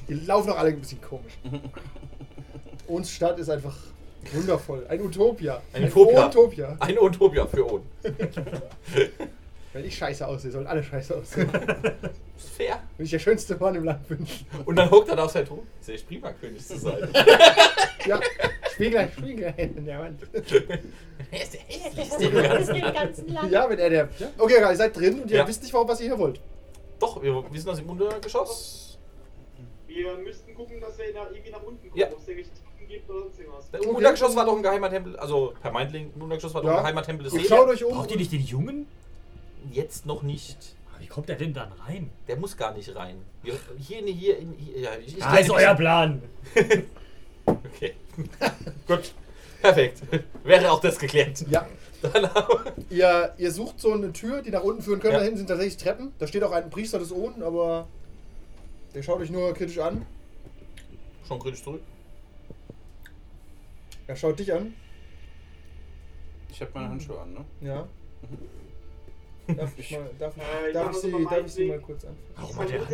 Die 0.08 0.14
laufen 0.14 0.50
auch 0.50 0.58
alle 0.58 0.70
ein 0.70 0.80
bisschen 0.80 1.00
komisch. 1.00 1.38
Uns 2.86 3.10
Stadt 3.10 3.38
ist 3.38 3.50
einfach 3.50 3.76
wundervoll. 4.32 4.86
Ein 4.88 5.02
Utopia. 5.02 5.60
Ein 5.72 5.84
Utopia. 5.84 6.26
Utopia. 6.26 6.76
Ein 6.80 6.98
Utopia 6.98 7.46
für 7.46 7.70
Oden. 7.70 7.86
Wenn 9.74 9.84
ich 9.84 9.96
scheiße 9.98 10.26
aussehe, 10.26 10.50
sollen 10.50 10.66
alle 10.66 10.82
scheiße 10.82 11.14
aussehen. 11.14 11.50
Ist 12.36 12.48
fair. 12.48 12.82
Wenn 12.96 13.04
ich 13.04 13.10
der 13.10 13.18
schönste 13.18 13.56
Mann 13.56 13.74
im 13.74 13.84
Land 13.84 14.08
bin. 14.08 14.26
Und 14.64 14.76
dann 14.76 14.90
hockt 14.90 15.10
er 15.10 15.16
da 15.16 15.24
auf 15.24 15.30
sein 15.30 15.44
Thron. 15.44 15.66
Ist 15.80 15.90
echt 15.90 16.08
prima, 16.08 16.32
König 16.32 16.66
zu 16.66 16.78
sein. 16.78 17.08
Ja, 18.06 18.18
Spiegel, 18.78 19.08
Spiegel 19.16 19.54
in 19.56 19.84
der 19.84 19.98
Wand. 19.98 20.20
Er 21.30 21.42
ist 21.42 21.54
der 21.54 21.60
hässlichste 21.60 22.24
im 22.24 22.92
ganzen 22.94 23.28
Ja, 23.50 23.68
wenn 23.68 23.78
er 23.78 23.90
der. 23.90 24.08
Ja? 24.18 24.28
Okay, 24.38 24.54
ihr 24.60 24.76
seid 24.76 24.96
drin 24.96 25.20
und 25.22 25.30
ihr 25.30 25.38
Ja. 25.38 25.48
wisst 25.48 25.62
nicht, 25.62 25.72
warum, 25.74 25.88
was 25.88 26.00
ihr 26.00 26.06
hier 26.06 26.18
wollt. 26.18 26.40
Doch, 27.00 27.20
wir, 27.22 27.32
wir 27.50 27.60
sind 27.60 27.70
aus 27.70 27.78
dem 27.78 27.90
Untergeschoss. 27.90 28.98
Wir 29.86 30.16
müssten 30.18 30.54
gucken, 30.54 30.80
dass 30.80 30.96
wir 30.98 31.12
nach, 31.14 31.30
irgendwie 31.30 31.50
nach 31.50 31.62
unten 31.62 31.88
kommen, 31.88 32.00
Ja. 32.00 32.06
ob 32.08 32.18
es 32.20 32.28
irgendwelche 32.28 32.50
Treppen 32.50 32.88
gibt 32.88 33.10
oder 33.10 33.20
sonst 33.22 33.38
irgendwas. 33.40 33.64
Im 33.72 33.80
Okay. 33.80 33.88
Untergeschoss 33.88 34.36
war 34.36 34.44
doch 34.44 34.56
ein 34.56 34.62
geheimer 34.62 34.90
Tempel, 34.90 35.16
also 35.16 35.54
vermeintlich, 35.60 36.06
im 36.14 36.22
Untergeschoss 36.22 36.54
war 36.54 36.62
doch 36.62 36.68
Ja. 36.68 36.76
ein 36.78 36.82
geheimer 36.84 37.02
Tempel 37.02 37.24
des 37.24 37.32
Seelen. 37.32 37.46
schaut 37.46 37.68
euch 37.68 37.84
um. 37.84 37.94
Braucht 37.94 38.10
ihr 38.12 38.16
nicht 38.16 38.32
den 38.32 38.42
Jungen? 38.42 38.86
Jetzt 39.72 40.06
noch 40.06 40.22
nicht. 40.22 40.76
Wie 41.00 41.06
kommt 41.06 41.28
er 41.30 41.36
denn 41.36 41.54
dann 41.54 41.70
rein? 41.86 42.10
Der 42.26 42.36
muss 42.36 42.56
gar 42.56 42.74
nicht 42.74 42.94
rein. 42.96 43.16
Wir, 43.42 43.54
hier, 43.78 43.98
in- 44.00 44.06
hier, 44.08 44.38
in, 44.38 44.52
hier, 44.54 44.78
ja, 44.80 44.90
ich, 45.04 45.16
ich 45.16 45.40
ist 45.40 45.50
euer 45.50 45.74
Plan. 45.74 46.22
Okay. 47.48 47.94
Gut. 48.86 49.14
Perfekt. 49.60 50.02
Wäre 50.44 50.70
auch 50.70 50.80
das 50.80 50.98
geklärt. 50.98 51.44
Ja. 51.48 51.66
Dann 52.02 52.30
Ihr, 52.90 53.34
ihr 53.38 53.50
sucht 53.50 53.80
so 53.80 53.92
eine 53.92 54.12
Tür, 54.12 54.42
die 54.42 54.50
nach 54.50 54.62
unten 54.62 54.82
führen 54.82 55.00
könnte. 55.00 55.14
Ja. 55.14 55.18
Da 55.18 55.24
hinten 55.24 55.38
sind 55.38 55.48
tatsächlich 55.48 55.78
Treppen. 55.78 56.12
Da 56.18 56.26
steht 56.26 56.44
auch 56.44 56.52
ein 56.52 56.70
Priester 56.70 56.98
des 56.98 57.10
Oden, 57.10 57.42
aber 57.42 57.88
der 58.94 59.02
schaut 59.02 59.20
euch 59.20 59.30
nur 59.30 59.52
kritisch 59.54 59.78
an. 59.78 60.06
Schon 61.26 61.40
kritisch 61.40 61.62
zurück. 61.62 61.82
Er 64.06 64.16
schaut 64.16 64.38
dich 64.38 64.52
an. 64.52 64.74
Ich 66.50 66.60
habe 66.60 66.70
meine 66.74 66.88
Handschuhe 66.90 67.20
an, 67.20 67.34
ne? 67.34 67.44
Ja. 67.60 67.88
Darf 69.54 69.72
ich, 69.78 69.90
mal, 69.92 70.10
darf, 70.18 70.34
Äh, 70.36 70.72
darf 70.72 70.90
ich, 70.92 70.98
sie, 70.98 71.10
darf 71.10 71.46
ich 71.46 71.52
sie 71.52 71.64
mal 71.66 71.80
kurz 71.80 72.04
anfangen? 72.04 72.18
Ich 72.34 72.42
Warum 72.42 72.56
hat 72.58 72.70
der 72.70 72.88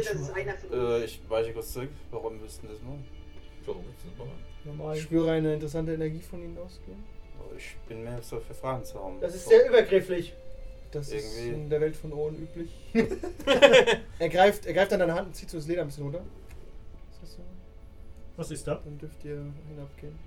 Handschuhe? 0.47 1.01
Äh, 1.01 1.05
ich 1.05 1.21
weiche 1.29 1.53
kurz 1.53 1.73
zurück. 1.73 1.91
Warum 2.11 2.41
müssten 2.41 2.69
das 2.69 2.81
machen? 2.83 3.05
Warum 3.67 3.83
ist 3.83 4.05
das 4.19 4.67
nochmal? 4.67 4.97
Ich 4.97 5.03
spüre 5.03 5.33
eine 5.33 5.55
interessante 5.55 5.95
Energie 5.95 6.21
von 6.21 6.43
ihnen 6.43 6.57
ausgehen. 6.59 7.03
Oh, 7.41 7.55
Ich 7.57 7.77
bin 7.89 8.05
mehr 8.05 8.21
so 8.23 8.41
für 8.41 8.55
Fragen 8.55 8.85
zu 8.85 8.99
haben. 9.03 9.21
Das 9.21 9.35
ist 9.35 9.49
sehr 9.49 9.69
übergrifflich. 9.69 10.33
Das 10.93 11.11
ist 11.11 11.37
Irgendwie- 11.39 11.55
in 11.65 11.69
der 11.71 11.81
Welt 11.81 11.97
von 11.97 12.13
Ohren 12.13 12.37
üblich. 12.37 12.71
er, 14.19 14.29
greift, 14.29 14.67
er 14.67 14.73
greift 14.75 14.93
an 14.93 15.01
deine 15.01 15.15
Hand 15.15 15.29
und 15.29 15.35
zieht 15.35 15.51
so 15.51 15.59
das 15.59 15.67
Leder 15.67 15.83
ein 15.83 15.89
bisschen 15.89 16.05
runter. 16.05 16.23
Ist 17.13 17.23
das 17.23 17.33
so? 17.35 17.43
Was 18.37 18.51
ist 18.51 18.67
da? 18.67 18.77
Dann 18.85 18.99
dürft 18.99 19.25
ihr 19.25 19.45
hinabgehen. 19.69 20.19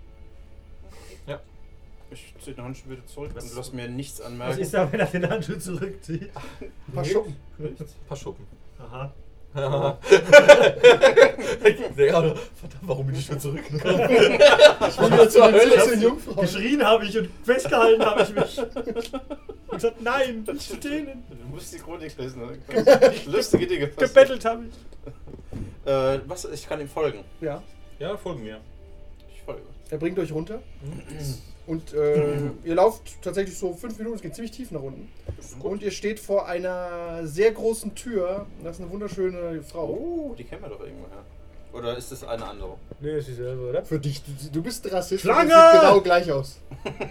Ich 2.10 2.34
ziehe 2.40 2.56
den 2.56 2.64
Handschuh 2.64 2.90
wieder 2.90 3.06
zurück 3.06 3.32
Was- 3.34 3.50
und 3.52 3.58
lass 3.58 3.74
mir 3.74 3.90
nichts 3.90 4.20
Was 4.20 4.28
anmerken. 4.28 4.60
ist 4.62 4.74
da, 4.74 4.90
wenn 4.90 5.00
er 5.02 5.06
den 5.08 5.30
Handschuh 5.30 5.58
zurückzieht? 5.60 6.30
Ein 6.88 6.94
paar 6.94 7.04
Schuppen. 7.04 7.36
Ein 7.60 7.76
paar 8.08 8.16
Schuppen. 8.18 8.48
Aha. 8.80 9.14
Ja, 9.58 9.98
verdammt, 11.98 12.40
warum 12.82 13.08
bin 13.08 13.16
ich 13.16 13.26
schon 13.26 13.40
zurückgekommen? 13.40 14.00
Ich 14.10 15.00
will 15.00 15.12
wieder 15.12 15.30
zu 15.30 15.40
den 15.42 15.56
Ich 15.56 15.62
17 15.64 15.80
hab's- 15.80 16.02
Jungfrauen. 16.02 16.38
Geschrien 16.42 16.84
habe 16.86 17.06
ich 17.06 17.18
und 17.18 17.30
festgehalten 17.44 18.06
habe 18.06 18.22
ich 18.24 18.30
mich. 18.36 18.60
Und 18.60 19.74
gesagt, 19.74 20.02
nein, 20.02 20.46
nicht 20.52 20.62
zu 20.70 20.78
denen. 20.78 21.24
Du 21.30 21.48
musst 21.50 21.74
die 21.74 21.80
Chronik 21.80 22.18
lesen. 22.18 22.42
Lustige 23.26 23.68
Dinge. 23.68 23.88
Gebettelt 23.90 24.46
habe 24.46 24.64
ich. 24.66 25.92
Äh, 25.92 26.20
was? 26.28 26.46
Ich 26.46 26.68
kann 26.68 26.80
ihm 26.82 26.90
folgen. 26.90 27.24
Ja. 27.42 27.62
Ja, 28.00 28.16
folgen 28.18 28.44
mir. 28.44 28.60
Er 29.90 29.98
bringt 29.98 30.20
euch 30.20 30.32
runter. 30.32 30.62
Und 31.66 31.94
äh, 31.94 32.38
ihr 32.64 32.76
lauft 32.76 33.22
tatsächlich 33.22 33.58
so 33.58 33.74
fünf 33.74 33.98
Minuten, 33.98 34.16
es 34.16 34.22
geht 34.22 34.36
ziemlich 34.36 34.52
tief 34.52 34.72
nach 34.72 34.82
unten. 34.82 35.10
Und 35.62 35.84
ihr 35.84 35.92
steht 35.92 36.20
vor 36.20 36.48
einer 36.48 37.28
sehr 37.28 37.52
großen 37.52 37.94
Tür. 37.94 38.46
Das 38.64 38.78
ist 38.78 38.82
eine 38.82 38.92
wunderschöne 38.92 39.62
Frau. 39.64 39.90
Oh, 39.90 40.36
die 40.38 40.46
kennen 40.46 40.62
wir 40.62 40.70
doch 40.70 40.80
irgendwoher. 40.80 41.26
Oder 41.78 41.96
ist 41.96 42.12
das 42.12 42.24
eine 42.24 42.44
andere? 42.44 42.76
Nee, 43.00 43.18
ist 43.18 43.28
dieselbe, 43.28 43.70
oder? 43.70 43.86
Für 43.86 44.00
dich, 44.00 44.24
du, 44.24 44.32
du 44.52 44.64
bist 44.64 44.92
Rassist. 44.92 45.22
Schlange! 45.22 45.50
Du 45.50 45.56
siehst 45.56 45.82
genau 45.82 46.02
gleich 46.02 46.32
aus. 46.32 46.60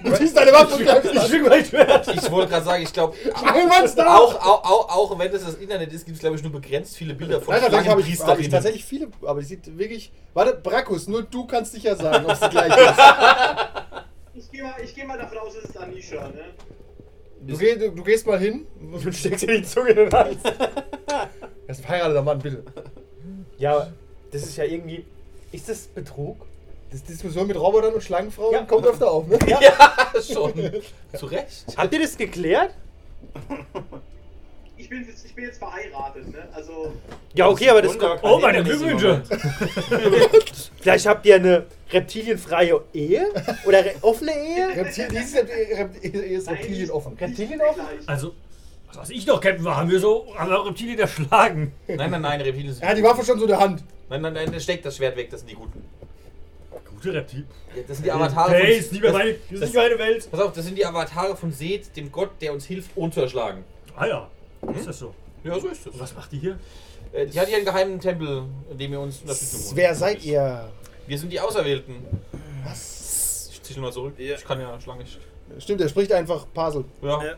Du 0.04 0.12
ziehst 0.14 0.36
deine 0.36 0.52
Waffe 0.52 0.74
und 0.74 0.84
greifst 0.84 1.14
Ich 1.14 1.30
bin 1.30 1.42
mein 1.42 1.64
Schwert. 1.64 2.08
Ich 2.08 2.30
wollte 2.30 2.50
gerade 2.50 2.64
sagen, 2.64 2.82
ich 2.82 2.92
glaube, 2.92 3.16
auch, 3.34 4.34
auch, 4.34 4.64
auch, 4.64 4.96
auch 4.96 5.18
wenn 5.18 5.30
das 5.30 5.44
das 5.44 5.54
Internet 5.54 5.92
ist, 5.92 6.04
gibt 6.04 6.16
es 6.16 6.20
glaube 6.20 6.36
ich 6.36 6.42
nur 6.42 6.50
begrenzt 6.50 6.96
viele 6.96 7.14
Bilder 7.14 7.40
von 7.40 7.54
Nein, 7.54 7.62
tatsächlich 7.62 7.88
habe 7.88 8.00
ich, 8.00 8.20
hab 8.20 8.38
ich 8.40 8.48
tatsächlich 8.48 8.84
viele, 8.84 9.08
aber 9.24 9.40
die 9.40 9.46
sieht 9.46 9.78
wirklich. 9.78 10.10
Warte, 10.34 10.54
Brakus, 10.54 11.06
nur 11.06 11.22
du 11.22 11.46
kannst 11.46 11.72
sicher 11.72 11.94
sagen, 11.94 12.26
ob 12.26 12.36
sie 12.36 12.48
gleich 12.48 12.76
ist. 12.76 12.98
Ich 14.38 14.50
gehe 14.50 14.62
mal, 14.62 14.74
ich 14.84 14.94
geh 14.94 15.02
mal 15.04 15.16
davon 15.16 15.38
aus, 15.38 15.54
es 15.56 15.70
ist 15.70 15.78
Anisha, 15.78 16.28
ne? 16.28 16.44
Du, 17.40 17.56
geh, 17.56 17.74
du, 17.76 17.90
du 17.90 18.04
gehst 18.04 18.26
mal 18.26 18.38
hin 18.38 18.66
und 18.78 19.14
steckst 19.14 19.44
dir 19.44 19.56
die 19.58 19.62
Zunge 19.62 19.90
in 19.90 19.96
den 19.96 20.12
Hals. 20.12 20.36
Das 20.42 20.52
ist 21.68 21.78
ein 21.78 21.84
verheirateter 21.84 22.20
Mann, 22.22 22.38
bitte. 22.38 22.62
Ja, 23.56 23.90
das 24.40 24.48
ist 24.50 24.56
ja 24.56 24.64
irgendwie. 24.64 25.04
Ist 25.52 25.68
das 25.68 25.80
Betrug? 25.86 26.44
Das 26.90 27.02
Diskussion 27.02 27.46
mit 27.46 27.56
Robotern 27.58 27.94
und 27.94 28.02
Schlangenfrauen 28.02 28.52
Ja. 28.52 28.62
kommt 28.62 28.86
öfter 28.86 29.10
auf, 29.10 29.26
ne? 29.26 29.38
Ja, 29.48 29.60
schon. 30.22 30.52
Zu 31.16 31.26
Recht. 31.26 31.64
Habt 31.76 31.92
ihr 31.92 32.00
das 32.00 32.16
geklärt? 32.16 32.70
Ich 34.78 34.88
bin, 34.90 35.04
jetzt, 35.08 35.24
ich 35.24 35.34
bin 35.34 35.44
jetzt 35.44 35.58
verheiratet, 35.58 36.30
ne? 36.30 36.46
Also, 36.54 36.92
Ja, 37.34 37.48
okay, 37.48 37.70
aber 37.70 37.82
das. 37.82 37.94
Wunder- 37.94 38.18
Oh, 38.22 38.38
meine 38.38 38.62
Glückwünsche. 38.62 39.22
Vielleicht 40.80 41.06
habt 41.06 41.26
ihr 41.26 41.36
eine 41.36 41.64
reptilienfreie 41.90 42.80
Ehe? 42.92 43.26
Oder 43.66 43.84
re 43.84 43.94
offene 44.02 44.32
Ehe? 44.32 44.68
Reptil, 44.76 45.08
dieses 45.10 45.34
Rept- 45.34 45.50
Rept- 45.50 46.04
ist 46.04 46.46
nein, 46.46 46.56
Reptilien 46.56 46.90
offen. 46.90 47.16
Reptilien 47.18 47.60
offen? 47.62 47.82
Also, 48.06 48.32
was 48.88 48.98
weiß 48.98 49.10
ich 49.10 49.26
noch, 49.26 49.40
Captain, 49.40 49.64
war, 49.64 49.76
haben 49.76 49.90
wir 49.90 49.98
so, 49.98 50.26
haben 50.36 50.50
wir 50.50 50.64
Reptilien 50.66 50.98
erschlagen. 50.98 51.72
Nein, 51.88 52.10
nein, 52.10 52.20
nein, 52.20 52.40
Reptilien 52.42 52.72
sind 52.72 52.82
Er 52.82 52.90
hat 52.90 52.96
die 52.98 53.02
Waffe 53.02 53.24
schon 53.24 53.38
so 53.38 53.44
in 53.46 53.50
der 53.50 53.58
Hand. 53.60 53.82
Nein, 54.08 54.22
nein, 54.22 54.32
nein, 54.34 54.60
steckt 54.60 54.84
das 54.84 54.96
Schwert 54.96 55.16
weg, 55.16 55.30
das 55.30 55.40
sind 55.40 55.50
die 55.50 55.54
Guten. 55.54 55.84
Gute 56.90 57.12
Reptilien. 57.12 57.46
Ja, 57.74 57.82
Das 57.86 57.96
sind 57.98 58.04
die 58.06 58.12
Avatare 58.12 58.52
Hey, 58.52 58.78
ist 58.78 58.92
nicht 58.92 59.02
mehr 59.02 59.12
das- 59.12 59.18
meine, 59.18 59.32
das 59.32 59.40
ist 59.50 59.52
das- 59.62 59.68
nicht 59.70 59.76
meine 59.76 59.98
Welt. 59.98 60.30
Pass 60.30 60.40
auf, 60.40 60.52
das 60.52 60.64
sind 60.64 60.78
die 60.78 60.86
Avatare 60.86 61.36
von 61.36 61.52
Seth, 61.52 61.94
dem 61.96 62.10
Gott, 62.12 62.30
der 62.40 62.52
uns 62.52 62.64
hilft, 62.64 62.90
zu 62.94 63.20
erschlagen. 63.20 63.64
Ah 63.96 64.06
ja, 64.06 64.30
ist 64.74 64.86
das 64.86 64.98
so. 64.98 65.14
Ja, 65.44 65.58
so 65.60 65.68
ist 65.68 65.86
es. 65.86 65.92
Und 65.92 66.00
was 66.00 66.14
macht 66.14 66.32
die 66.32 66.38
hier? 66.38 66.58
Äh, 67.12 67.26
die 67.26 67.38
hat 67.38 67.48
hier 67.48 67.56
einen 67.56 67.66
geheimen 67.66 68.00
Tempel, 68.00 68.44
in 68.70 68.78
dem 68.78 68.90
wir 68.92 69.00
uns 69.00 69.20
Unterstützung 69.20 69.60
holen. 69.66 69.76
Wer 69.76 69.94
seid 69.94 70.24
ihr? 70.24 70.68
Wir 71.06 71.18
sind 71.18 71.30
die 71.32 71.40
Auserwählten. 71.40 71.96
Was? 72.64 73.50
Ich 73.52 73.62
zieh 73.62 73.78
mal 73.80 73.92
zurück. 73.92 74.14
Ja. 74.18 74.34
Ich 74.36 74.44
kann 74.44 74.60
ja 74.60 74.80
Schlange 74.80 75.02
nicht. 75.04 75.18
Stimmt, 75.58 75.80
er 75.80 75.88
spricht 75.88 76.12
einfach 76.12 76.46
Pasel. 76.52 76.84
Ja. 77.02 77.20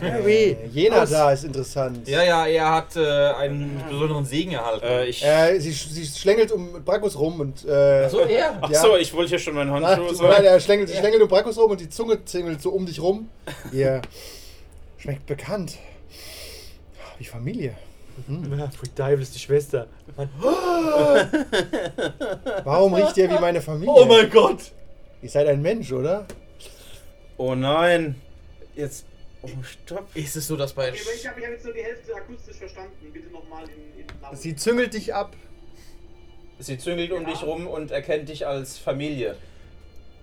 Harry. 0.00 0.56
Jena 0.72 1.02
Aus- 1.02 1.10
da 1.10 1.32
ist 1.32 1.44
interessant. 1.44 2.06
Ja, 2.08 2.22
ja, 2.22 2.46
er 2.46 2.72
hat 2.72 2.96
äh, 2.96 3.00
einen 3.32 3.82
besonderen 3.88 4.24
Segen 4.24 4.52
erhalten. 4.52 4.84
Äh, 4.86 5.06
ich. 5.06 5.24
Äh, 5.24 5.58
sie, 5.60 5.72
sie 5.72 6.06
schlängelt 6.06 6.52
um 6.52 6.84
Brakus 6.84 7.18
rum 7.18 7.40
und. 7.40 7.64
Äh, 7.64 8.08
so, 8.08 8.20
er. 8.20 8.58
Ach 8.60 8.70
ja. 8.70 8.80
so, 8.80 8.96
ich 8.96 9.12
wollte 9.14 9.30
hier 9.30 9.38
schon 9.38 9.54
meinen 9.54 9.72
Ach, 9.84 9.96
Handschuh. 9.96 10.22
mir 10.22 10.28
leid, 10.30 10.44
er 10.44 10.60
schlängelt, 10.60 10.88
sie 10.88 10.96
schlängelt 10.96 11.22
um 11.22 11.28
Brakus 11.28 11.58
rum 11.58 11.70
und 11.70 11.80
die 11.80 11.88
Zunge 11.88 12.24
zingelt 12.24 12.60
so 12.62 12.70
um 12.70 12.86
dich 12.86 13.00
rum. 13.00 13.28
Ihr 13.72 14.02
schmeckt 14.98 15.26
bekannt. 15.26 15.76
Wie 17.18 17.24
Familie. 17.24 17.74
Ja, 18.28 18.68
Pfui 18.68 18.88
Teufel 18.94 19.20
ist 19.22 19.34
die 19.34 19.38
Schwester. 19.38 19.86
Warum 22.64 22.94
riecht 22.94 23.16
ihr 23.18 23.30
wie 23.30 23.38
meine 23.38 23.60
Familie? 23.60 23.92
Oh 23.94 24.04
mein 24.06 24.30
Gott! 24.30 24.72
Ihr 25.22 25.28
seid 25.28 25.46
ein 25.48 25.60
Mensch, 25.60 25.92
oder? 25.92 26.26
Oh 27.36 27.54
nein. 27.54 28.14
Jetzt. 28.74 29.04
Oh, 29.42 29.48
stopp. 29.62 30.08
Ist 30.14 30.36
es 30.36 30.46
so, 30.46 30.56
dass 30.56 30.72
bei. 30.72 30.88
Okay, 30.88 30.98
ich 31.14 31.26
habe 31.28 31.38
ich 31.40 31.46
hab 31.46 31.52
jetzt 31.52 31.64
nur 31.64 31.74
die 31.74 31.82
Hälfte 31.82 32.14
akustisch 32.14 32.56
verstanden. 32.56 33.10
Bitte 33.12 33.28
nochmal 33.30 33.64
in, 33.64 34.00
in 34.00 34.06
laut. 34.22 34.36
Sie 34.36 34.56
züngelt 34.56 34.94
dich 34.94 35.14
ab. 35.14 35.34
Sie 36.58 36.78
züngelt 36.78 37.12
um 37.12 37.26
dich 37.26 37.42
rum 37.42 37.66
und 37.66 37.90
erkennt 37.90 38.28
dich 38.28 38.46
als 38.46 38.78
Familie. 38.78 39.36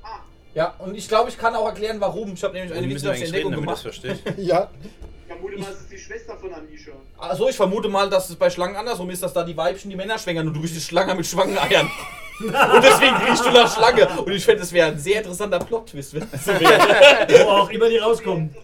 Ah, 0.01 0.19
Ja, 0.55 0.73
und 0.79 0.95
ich 0.95 1.07
glaube, 1.07 1.29
ich 1.29 1.37
kann 1.37 1.55
auch 1.55 1.65
erklären, 1.67 2.01
warum. 2.01 2.33
Ich 2.33 2.43
habe 2.43 2.53
nämlich 2.55 2.73
eine 2.75 2.87
müssen 2.87 3.07
eigentlich 3.07 3.21
wissenschaftliche 3.31 3.33
reden, 3.35 3.53
Entdeckung 3.53 4.01
damit 4.01 4.11
das 4.11 4.25
gemacht. 4.25 4.37
Ja. 4.39 4.69
vermute 5.27 5.57
mal, 5.59 5.71
es 5.71 5.81
ist 5.81 5.91
die 5.91 5.97
Schwester 5.99 6.35
von 6.37 6.53
Anisha. 6.53 6.91
Also 7.19 7.49
ich 7.49 7.55
vermute 7.55 7.87
mal, 7.87 8.09
dass 8.09 8.29
es 8.31 8.35
bei 8.35 8.49
Schlangen 8.49 8.75
andersrum 8.75 9.09
ist, 9.11 9.21
dass 9.21 9.31
da 9.33 9.43
die 9.43 9.55
Weibchen 9.55 9.91
die 9.91 9.95
Männer 9.95 10.17
schwängern 10.17 10.47
und 10.47 10.55
du 10.55 10.61
bist 10.61 10.75
die 10.75 10.81
Schlange 10.81 11.13
mit 11.13 11.27
Schwangeneiern. 11.27 11.89
und 12.39 12.83
deswegen 12.83 13.15
riechst 13.15 13.45
du 13.45 13.51
nach 13.51 13.71
Schlange. 13.73 14.07
Und 14.19 14.31
ich 14.31 14.43
fände, 14.43 14.61
das 14.61 14.73
wäre 14.73 14.87
ein 14.87 14.97
sehr 14.97 15.19
interessanter 15.19 15.59
Plot-Twist. 15.59 16.15
Wo 16.15 17.49
auch 17.49 17.69
immer 17.69 17.89
die 17.89 17.97
rauskommen. 17.97 18.55